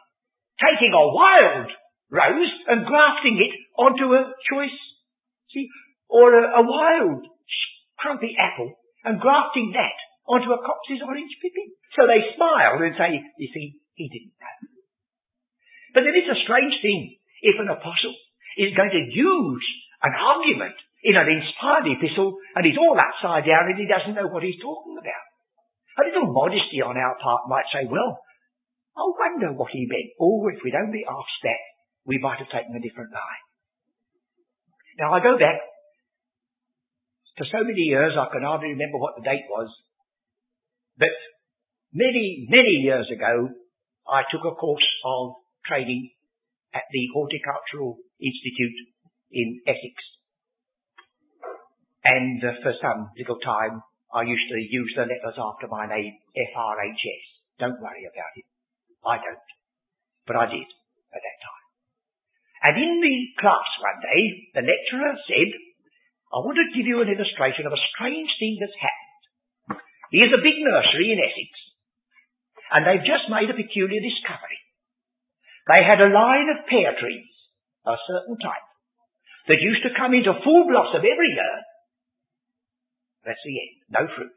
[0.61, 1.69] taking a wild
[2.11, 4.79] rose and grafting it onto a choice,
[5.53, 5.69] see,
[6.09, 7.27] or a, a wild
[8.01, 8.73] crumpy apple
[9.05, 9.97] and grafting that
[10.29, 11.69] onto a Cox's orange pippin?
[11.97, 14.57] So they smile and say, you see, he didn't know.
[15.93, 18.15] But then it is a strange thing if an apostle
[18.57, 19.67] is going to use
[20.03, 20.75] an argument
[21.05, 24.61] in an inspired epistle and he's all upside down and he doesn't know what he's
[24.61, 25.27] talking about.
[26.01, 28.21] A little modesty on our part might say, well,
[28.97, 30.17] I wonder what he meant.
[30.19, 31.63] Or if we'd only asked that,
[32.05, 33.45] we might have taken a different line.
[34.99, 35.61] Now I go back
[37.39, 39.69] to so many years I can hardly remember what the date was,
[40.99, 41.15] but
[41.93, 43.49] many, many years ago
[44.05, 46.11] I took a course of training
[46.75, 48.79] at the Horticultural Institute
[49.33, 49.97] in Essex.
[52.05, 56.15] And uh, for some little time, I used to use the letters after my name,
[56.35, 57.25] F-R-H-S.
[57.59, 58.47] Don't worry about it.
[59.07, 59.49] I don't.
[60.27, 61.67] But I did at that time.
[62.61, 64.21] And in the class one day,
[64.55, 65.51] the lecturer said,
[66.31, 69.83] I want to give you an illustration of a strange thing that's happened.
[70.13, 71.51] Here's a big nursery in Essex,
[72.71, 74.60] and they've just made a peculiar discovery.
[75.71, 77.31] They had a line of pear trees,
[77.87, 78.67] a certain type,
[79.47, 81.57] that used to come into full blossom every year.
[83.23, 83.77] That's the end.
[83.87, 84.35] No fruit.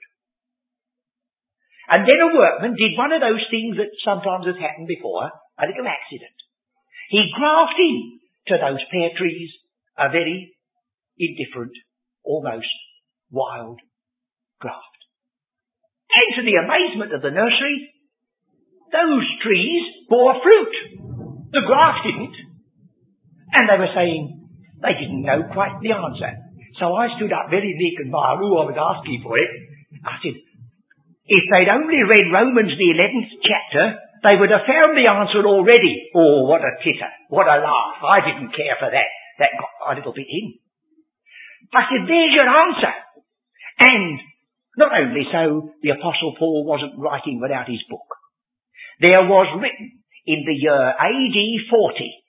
[1.89, 5.25] And then a workman did one of those things that sometimes has happened before,
[5.57, 6.37] a little accident.
[7.09, 7.97] He grafted
[8.47, 9.49] to those pear trees
[9.97, 10.53] a very
[11.17, 11.73] indifferent,
[12.23, 12.69] almost
[13.31, 13.79] wild
[14.61, 15.01] graft.
[16.13, 17.89] And to the amazement of the nursery,
[18.93, 21.12] those trees bore fruit.
[21.53, 22.35] The graft didn't.
[23.53, 24.49] And they were saying
[24.81, 26.33] they didn't know quite the answer.
[26.81, 29.49] So I stood up very meek and mild, who I was asking for it.
[30.01, 30.35] I said,
[31.29, 33.85] if they'd only read Romans the 11th chapter,
[34.25, 36.09] they would have found the answer already.
[36.17, 37.11] Oh, what a titter.
[37.29, 38.01] What a laugh.
[38.01, 39.09] I didn't care for that.
[39.39, 40.57] That got a little bit in.
[41.71, 42.93] I said, there's your answer.
[43.79, 44.19] And
[44.77, 48.05] not only so, the Apostle Paul wasn't writing without his book.
[48.99, 51.37] There was written in the uh, year AD
[51.69, 52.23] 40.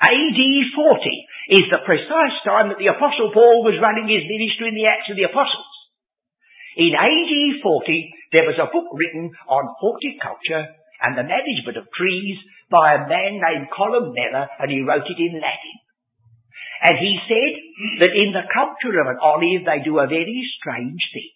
[0.00, 4.78] AD 40 is the precise time that the Apostle Paul was running his ministry in
[4.78, 5.68] the Acts of the Apostles.
[6.80, 12.38] In AD 40, there was a book written on horticulture and the management of trees
[12.70, 15.76] by a man named Columella, and he wrote it in Latin.
[16.80, 17.52] And he said
[18.00, 21.32] that in the culture of an olive, they do a very strange thing.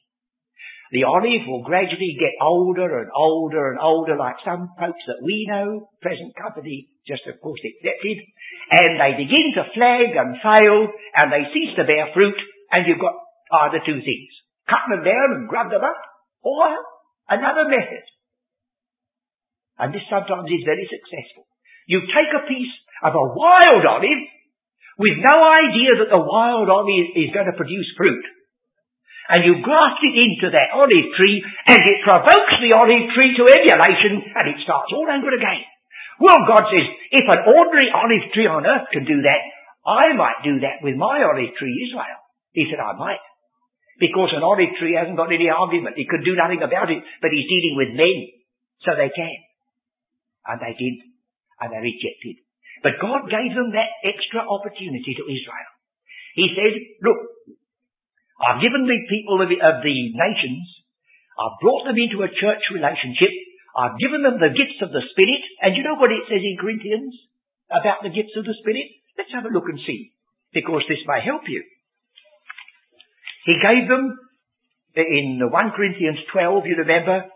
[0.95, 5.51] The olive will gradually get older and older and older, like some folks that we
[5.51, 8.23] know, present company just of course accepted,
[8.71, 10.89] and they begin to flag and fail,
[11.19, 12.39] and they cease to bear fruit,
[12.71, 13.13] and you've got
[13.69, 14.33] either two things
[14.69, 16.01] cut them down and grub them up,
[16.41, 16.65] or
[17.29, 18.05] another method.
[19.79, 21.45] And this sometimes is very successful.
[21.87, 22.73] You take a piece
[23.05, 24.25] of a wild olive
[24.97, 28.25] with no idea that the wild olive is going to produce fruit.
[29.25, 33.45] And you graft it into that olive tree and it provokes the olive tree to
[33.49, 35.65] emulation and it starts all over again.
[36.21, 39.43] Well, God says, if an ordinary olive tree on earth can do that,
[39.89, 42.21] I might do that with my olive tree Israel.
[42.53, 43.25] He said, I might.
[43.99, 45.97] Because an olive tree hasn't got any argument.
[45.97, 48.19] He could do nothing about it, but he's dealing with men.
[48.85, 49.39] So they can.
[50.47, 51.01] And they did.
[51.65, 52.45] And they rejected.
[52.85, 55.71] But God gave them that extra opportunity to Israel.
[56.37, 57.34] He said, look,
[58.41, 60.67] I've given the people of the, of the nations,
[61.39, 63.31] I've brought them into a church relationship,
[63.75, 66.59] I've given them the gifts of the Spirit, and you know what it says in
[66.59, 67.15] Corinthians
[67.71, 68.87] about the gifts of the Spirit?
[69.19, 70.15] Let's have a look and see,
[70.55, 71.63] because this may help you.
[73.47, 74.19] He gave them,
[74.95, 77.27] in 1 Corinthians 12, you remember,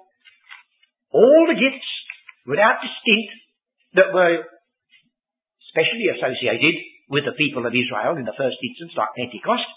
[1.10, 1.90] all the gifts
[2.46, 3.32] without distinct
[3.94, 4.46] that were
[5.70, 6.74] specially associated
[7.08, 9.68] with the people of Israel in the first instance, like Pentecost.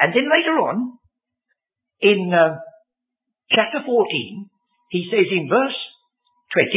[0.00, 0.96] And then later on,
[2.00, 2.56] in uh,
[3.52, 4.48] chapter 14,
[4.88, 5.76] he says in verse
[6.56, 6.72] 20,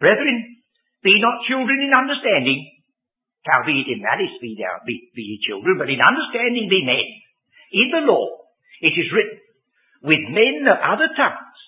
[0.00, 0.64] Brethren,
[1.04, 2.64] be not children in understanding,
[3.44, 7.08] howbeit in malice be, thou, be, be ye children, but in understanding be men.
[7.76, 8.48] In the law,
[8.80, 9.40] it is written,
[10.00, 11.60] with men of other tongues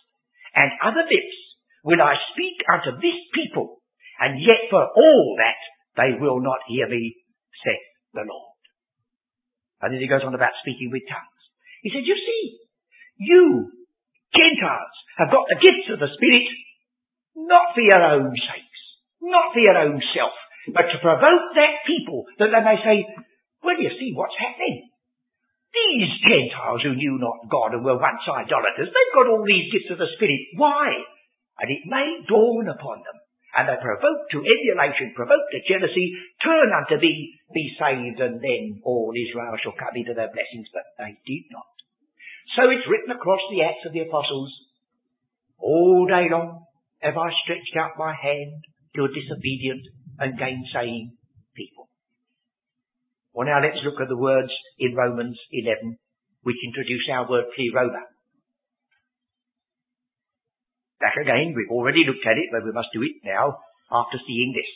[0.57, 1.37] and other lips
[1.85, 3.85] will I speak unto this people,
[4.21, 5.61] and yet for all that
[6.01, 7.17] they will not hear me,
[7.61, 8.52] saith the Lord.
[9.83, 11.43] And then he goes on about speaking with tongues.
[11.83, 12.43] He said, you see,
[13.19, 13.69] you,
[14.31, 16.47] Gentiles, have got the gifts of the Spirit,
[17.35, 18.83] not for your own sakes,
[19.19, 20.33] not for your own self,
[20.71, 22.97] but to provoke that people that they may say,
[23.67, 24.87] well, you see what's happening.
[25.75, 29.91] These Gentiles who knew not God and were once idolaters, they've got all these gifts
[29.91, 30.55] of the Spirit.
[30.55, 30.95] Why?
[31.59, 33.19] And it may dawn upon them.
[33.53, 38.81] And they provoke to emulation, provoke to jealousy, turn unto thee, be saved, and then
[38.81, 40.73] all Israel shall come into their blessings.
[40.73, 41.69] But they did not.
[42.57, 44.53] So it's written across the Acts of the Apostles,
[45.61, 46.65] all day long
[47.01, 48.65] have I stretched out my hand
[48.97, 49.85] to a disobedient
[50.19, 51.17] and gainsaying
[51.57, 51.89] people.
[53.33, 55.97] Well, now let's look at the words in Romans 11,
[56.43, 58.12] which introduce our word pleroma.
[61.03, 63.59] Again, we've already looked at it, but we must do it now
[63.91, 64.71] after seeing this.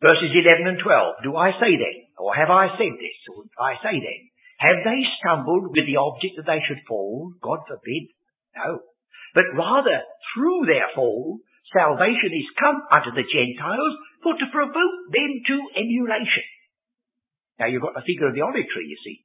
[0.00, 1.24] Verses 11 and 12.
[1.24, 4.20] Do I say then, or have I said this, or I say then,
[4.60, 7.32] have they stumbled with the object that they should fall?
[7.40, 8.12] God forbid.
[8.56, 8.84] No.
[9.32, 11.40] But rather, through their fall,
[11.72, 13.94] salvation is come unto the Gentiles
[14.24, 16.46] for to provoke them to emulation.
[17.60, 19.24] Now you've got the figure of the olive tree, you see.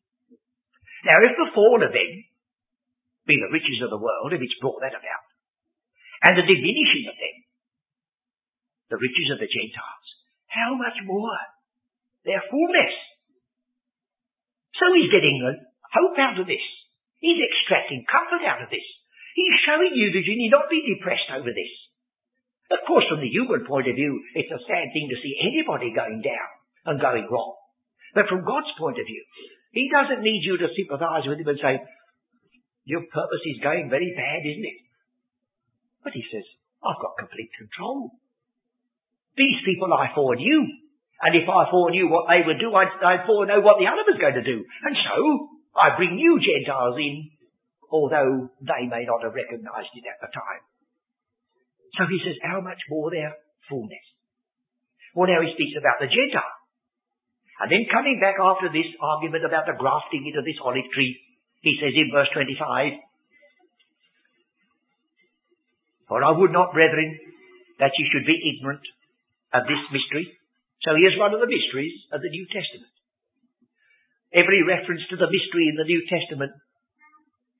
[1.07, 2.11] Now if the fall of them
[3.25, 5.25] be the riches of the world, if it's brought that about,
[6.29, 7.35] and the diminishing of them,
[8.93, 10.07] the riches of the Gentiles,
[10.49, 11.41] how much more
[12.23, 12.95] their fullness?
[14.77, 16.63] So he's getting hope out of this.
[17.19, 18.85] He's extracting comfort out of this.
[19.35, 21.73] He's showing you that you need not be depressed over this.
[22.71, 25.93] Of course, from the human point of view, it's a sad thing to see anybody
[25.93, 26.49] going down
[26.85, 27.55] and going wrong.
[28.15, 29.23] But from God's point of view,
[29.75, 31.83] He doesn't need you to sympathize with Him and say,
[32.85, 34.79] your purpose is going very bad, isn't it?
[36.05, 36.45] But He says,
[36.85, 38.13] I've got complete control.
[39.35, 40.85] These people I foreknew.
[41.25, 44.21] And if I foreknew what they would do, I'd, I'd foreknow what the other was
[44.21, 44.61] going to do.
[44.61, 45.17] And so,
[45.73, 47.33] I bring new Gentiles in,
[47.89, 50.63] although they may not have recognized it at the time.
[51.97, 53.33] So he says, how much more their
[53.67, 54.05] fullness?
[55.15, 56.59] Well, now he speaks about the Gentile.
[57.63, 61.15] And then coming back after this argument about the grafting into this olive tree,
[61.65, 63.01] he says in verse 25,
[66.05, 67.17] For I would not, brethren,
[67.81, 68.85] that ye should be ignorant
[69.49, 70.29] of this mystery.
[70.85, 72.93] So here's one of the mysteries of the New Testament.
[74.29, 76.53] Every reference to the mystery in the New Testament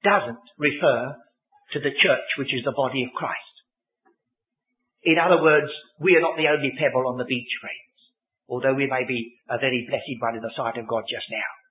[0.06, 1.18] doesn't refer
[1.74, 3.56] to the church, which is the body of Christ.
[5.02, 7.98] In other words, we are not the only pebble on the beach, friends,
[8.46, 11.65] although we may be a very blessed one in the sight of God just now.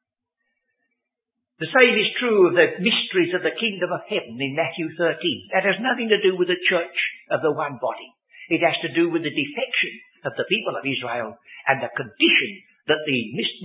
[1.63, 5.55] The same is true of the mysteries of the kingdom of heaven in Matthew 13.
[5.55, 6.99] That has nothing to do with the church
[7.31, 8.11] of the one body.
[8.51, 9.95] It has to do with the defection
[10.27, 11.39] of the people of Israel
[11.71, 12.51] and the condition
[12.91, 13.19] that the,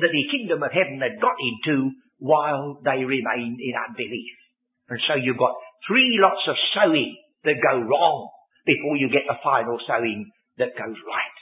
[0.06, 4.38] that the kingdom of heaven had got into while they remained in unbelief.
[4.88, 5.58] And so you've got
[5.90, 8.30] three lots of sowing that go wrong
[8.70, 10.30] before you get the final sowing
[10.62, 11.38] that goes right.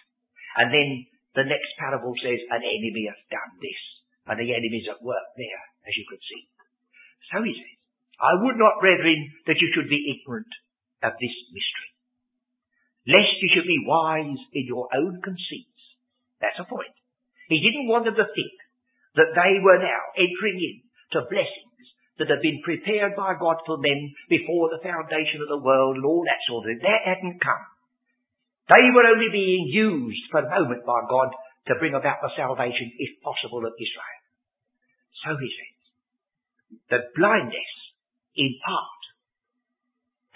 [0.63, 0.89] And then
[1.35, 3.81] the next parable says, an enemy has done this.
[4.27, 6.43] And the enemy's at work there, as you could see.
[7.31, 7.75] So he says,
[8.19, 10.51] I would not, brethren, that you should be ignorant
[11.01, 11.91] of this mystery.
[13.07, 15.81] Lest you should be wise in your own conceits.
[16.43, 16.91] That's a point.
[17.47, 18.55] He didn't want them to think
[19.15, 20.75] that they were now entering in
[21.15, 21.67] to blessing
[22.17, 26.05] that had been prepared by God for men before the foundation of the world and
[26.05, 26.81] all that sort of thing.
[26.81, 27.65] That hadn't come.
[28.73, 31.29] They were only being used for a moment by God
[31.69, 34.19] to bring about the salvation, if possible, of Israel.
[35.23, 35.76] So he says,
[36.89, 37.71] the blindness
[38.35, 39.01] in part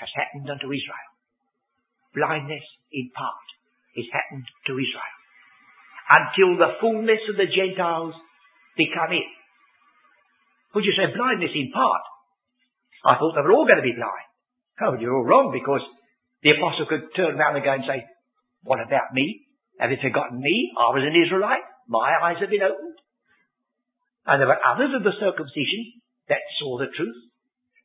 [0.02, 1.10] has happened unto Israel.
[2.16, 3.48] Blindness in part
[3.96, 5.18] is happened to Israel.
[6.12, 8.16] Until the fullness of the Gentiles
[8.76, 9.30] become it.
[10.76, 12.04] Would you say blindness in part?
[13.06, 14.28] I thought they were all going to be blind.
[14.82, 15.84] Oh, you're all wrong because
[16.44, 18.04] the apostle could turn around and go and say,
[18.64, 19.46] what about me?
[19.80, 20.74] Have you forgotten me?
[20.78, 21.66] I was an Israelite.
[21.88, 22.98] My eyes have been opened.
[24.26, 27.32] And there were others of the circumcision that saw the truth.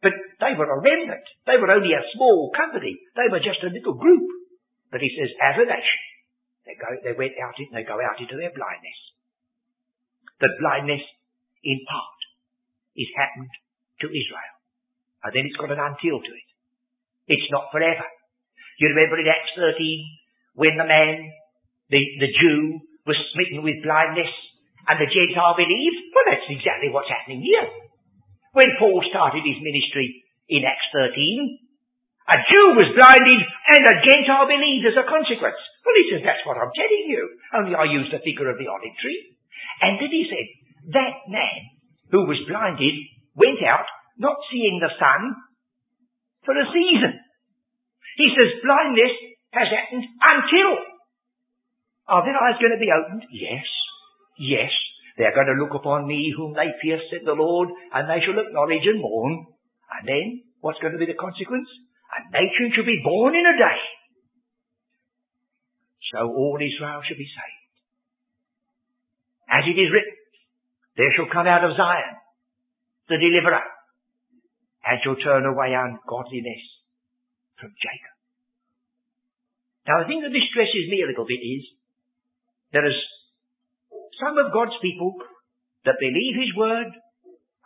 [0.02, 1.24] But they were a remnant.
[1.48, 3.00] They were only a small company.
[3.16, 4.28] They were just a little group.
[4.92, 6.02] But he says, as a nation,
[6.68, 9.00] they go, they went out, they go out into their blindness.
[10.38, 11.02] The blindness
[11.64, 12.20] in part
[12.94, 13.50] is happened
[14.04, 14.56] to Israel.
[15.24, 16.48] And then it's got an until to it.
[17.26, 18.06] It's not forever.
[18.78, 19.74] You remember in Acts 13
[20.54, 21.32] when the man,
[21.90, 24.30] the, the Jew, was smitten with blindness
[24.86, 26.14] and the Gentile believed?
[26.14, 27.85] Well, that's exactly what's happening here.
[28.56, 31.60] When Paul started his ministry in Acts 13,
[32.24, 35.60] a Jew was blinded and a Gentile believed as a consequence.
[35.84, 37.22] Well, he says, that's what I'm telling you.
[37.52, 39.36] Only I used the figure of the olive tree.
[39.84, 40.48] And then he said,
[40.96, 41.60] that man
[42.08, 42.96] who was blinded
[43.36, 43.84] went out,
[44.16, 45.36] not seeing the sun,
[46.48, 47.12] for a season.
[48.16, 50.80] He says blindness has happened until.
[52.08, 53.28] Are their eyes going to be opened?
[53.28, 53.68] Yes.
[54.40, 54.72] Yes.
[55.16, 58.36] They're going to look upon me whom they pierced, said the Lord, and they shall
[58.36, 59.48] acknowledge and mourn.
[59.96, 60.26] And then,
[60.60, 61.68] what's going to be the consequence?
[62.12, 63.80] A nation shall be born in a day.
[66.12, 67.64] So all Israel shall be saved.
[69.48, 70.16] As it is written,
[70.96, 72.16] there shall come out of Zion
[73.08, 73.62] the deliverer,
[74.86, 76.64] and shall turn away ungodliness
[77.58, 78.14] from Jacob.
[79.86, 81.62] Now the thing that distresses me a little bit is
[82.74, 82.98] there is
[84.20, 85.14] some of God's people
[85.84, 86.90] that believe His word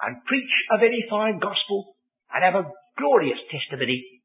[0.03, 1.97] and preach a very fine gospel
[2.33, 4.21] and have a glorious testimony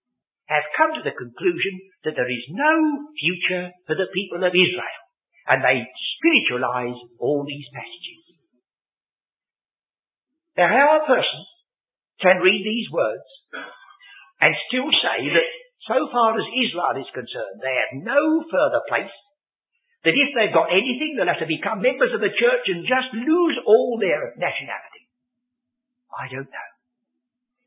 [0.45, 1.73] have come to the conclusion
[2.05, 2.73] that there is no
[3.17, 4.97] future for the people of Israel
[5.49, 8.21] and they spiritualize all these passages.
[10.57, 11.41] Now how a person
[12.21, 13.25] can read these words
[14.41, 15.49] and still say that
[15.89, 19.13] so far as Israel is concerned, they have no further place,
[20.05, 23.09] that if they've got anything, they'll have to become members of the church and just
[23.17, 25.09] lose all their nationality.
[26.13, 26.69] I don't know.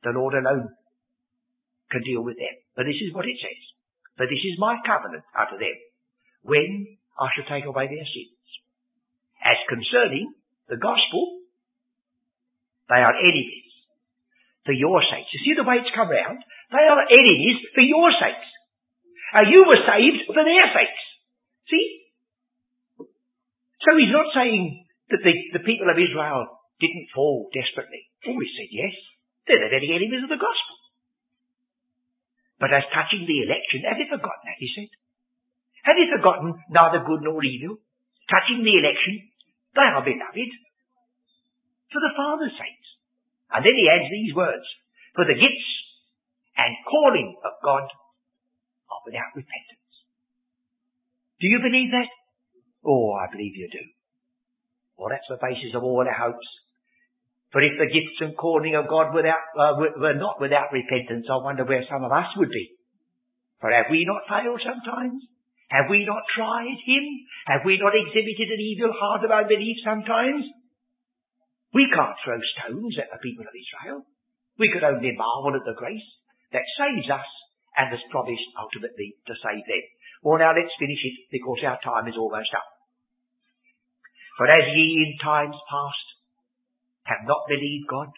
[0.07, 0.71] The Lord alone
[1.91, 2.55] can deal with them.
[2.79, 3.63] But this is what it says.
[4.15, 5.77] For this is my covenant unto them,
[6.47, 8.47] when I shall take away their sins.
[9.43, 10.31] As concerning
[10.71, 11.43] the gospel,
[12.87, 13.69] they are enemies
[14.63, 15.31] for your sakes.
[15.35, 16.39] You see the way it's come round?
[16.71, 18.51] They are enemies for your sakes.
[19.35, 21.05] And you were saved for their sakes.
[21.71, 21.98] See?
[23.85, 26.47] So he's not saying that the, the people of Israel
[26.83, 28.11] didn't fall desperately.
[28.27, 28.95] Oh, he said yes.
[29.47, 30.77] They're the very enemies of the gospel.
[32.59, 34.91] But as touching the election, have you forgotten that, he said?
[35.87, 37.79] Have you forgotten neither good nor evil?
[38.27, 39.31] Touching the election,
[39.73, 40.53] they are beloved
[41.89, 42.91] for the Father's sakes.
[43.49, 44.67] And then he adds these words,
[45.17, 45.71] for the gifts
[46.59, 47.89] and calling of God
[48.93, 49.89] are without repentance.
[51.41, 52.11] Do you believe that?
[52.89, 53.85] Oh, I believe you do.
[54.97, 56.49] Well, that's the basis of all our hopes.
[57.53, 61.45] For if the gifts and calling of God without, uh, were not without repentance, I
[61.45, 62.73] wonder where some of us would be.
[63.61, 65.21] For have we not failed sometimes?
[65.69, 67.05] Have we not tried Him?
[67.53, 70.49] Have we not exhibited an evil heart of unbelief sometimes?
[71.77, 74.09] We can't throw stones at the people of Israel.
[74.57, 76.09] We could only marvel at the grace
[76.57, 77.29] that saves us
[77.77, 79.85] and has promised ultimately to save them.
[80.25, 82.78] Well, now let's finish it because our time is almost up.
[84.39, 86.07] For as ye in times past
[87.11, 88.15] have not believed God,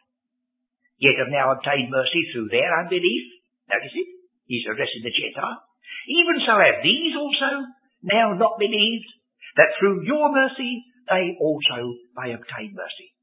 [1.01, 3.25] yet have now obtained mercy through their unbelief,
[3.73, 4.09] notice it,
[4.45, 5.65] he's addressing the Gentile,
[6.13, 7.73] even so have these also
[8.05, 9.09] now not believed,
[9.57, 13.17] that through your mercy they also may obtain mercy.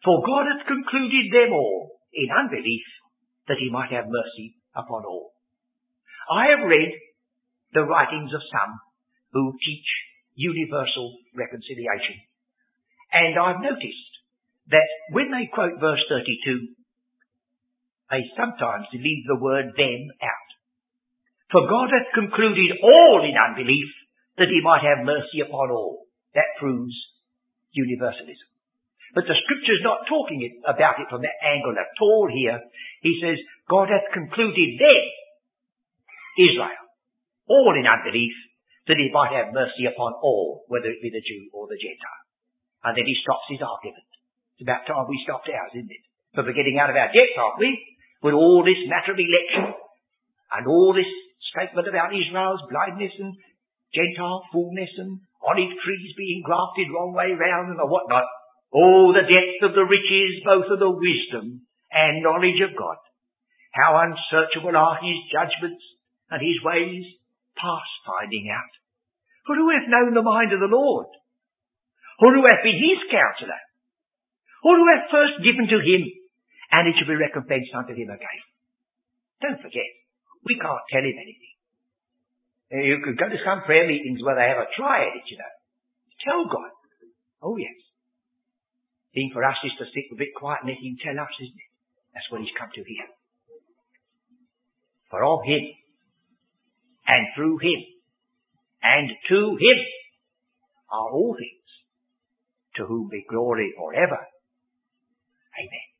[0.00, 2.88] For God hath concluded them all in unbelief,
[3.46, 5.36] that he might have mercy upon all.
[6.32, 6.96] I have read
[7.76, 8.72] the writings of some
[9.36, 9.90] who teach
[10.34, 12.16] universal reconciliation.
[13.12, 14.12] And I've noticed
[14.72, 16.72] that when they quote verse 32,
[18.10, 20.48] they sometimes leave the word them out.
[21.52, 23.88] For God hath concluded all in unbelief
[24.36, 26.08] that he might have mercy upon all.
[26.34, 26.96] That proves
[27.72, 28.48] universalism.
[29.12, 32.60] But the scripture's not talking about it from that angle at all here.
[33.04, 33.36] He says,
[33.68, 35.04] God hath concluded them,
[36.40, 36.88] Israel,
[37.48, 38.32] all in unbelief,
[38.88, 42.24] that he might have mercy upon all, whether it be the Jew or the Gentile.
[42.82, 44.08] And then he stops his argument.
[44.58, 46.04] It's about time we stopped ours, isn't it?
[46.34, 47.70] But we're getting out of our depth, aren't we?
[48.26, 49.70] With all this matter of election
[50.50, 51.10] and all this
[51.54, 53.38] statement about Israel's blindness and
[53.92, 58.24] Gentile fullness and olive trees being grafted wrong way round and whatnot.
[58.72, 62.96] Oh, the depth of the riches, both of the wisdom and knowledge of God.
[63.76, 65.84] How unsearchable are his judgments
[66.32, 67.04] and his ways
[67.62, 68.72] past finding out.
[69.46, 71.06] For who hath known the mind of the Lord?
[72.18, 73.62] Or who hath been his counselor?
[74.66, 76.02] Or who hath first given to him,
[76.74, 78.42] and it shall be recompensed unto him again?
[79.42, 79.90] Don't forget,
[80.46, 81.54] we can't tell him anything.
[82.70, 85.26] Uh, you could go to some prayer meetings where they have a try at it,
[85.26, 85.54] you know.
[86.22, 86.72] Tell God.
[87.42, 87.74] Oh yes.
[89.12, 91.58] Thing for us is to sit a bit quiet and let him tell us, isn't
[91.58, 91.70] it?
[92.14, 93.10] That's what he's come to here.
[95.10, 95.68] For of him
[97.06, 97.80] and through him
[98.82, 99.78] and to him
[100.90, 101.70] are all things,
[102.76, 104.26] to whom be glory forever.
[105.58, 105.91] Amen.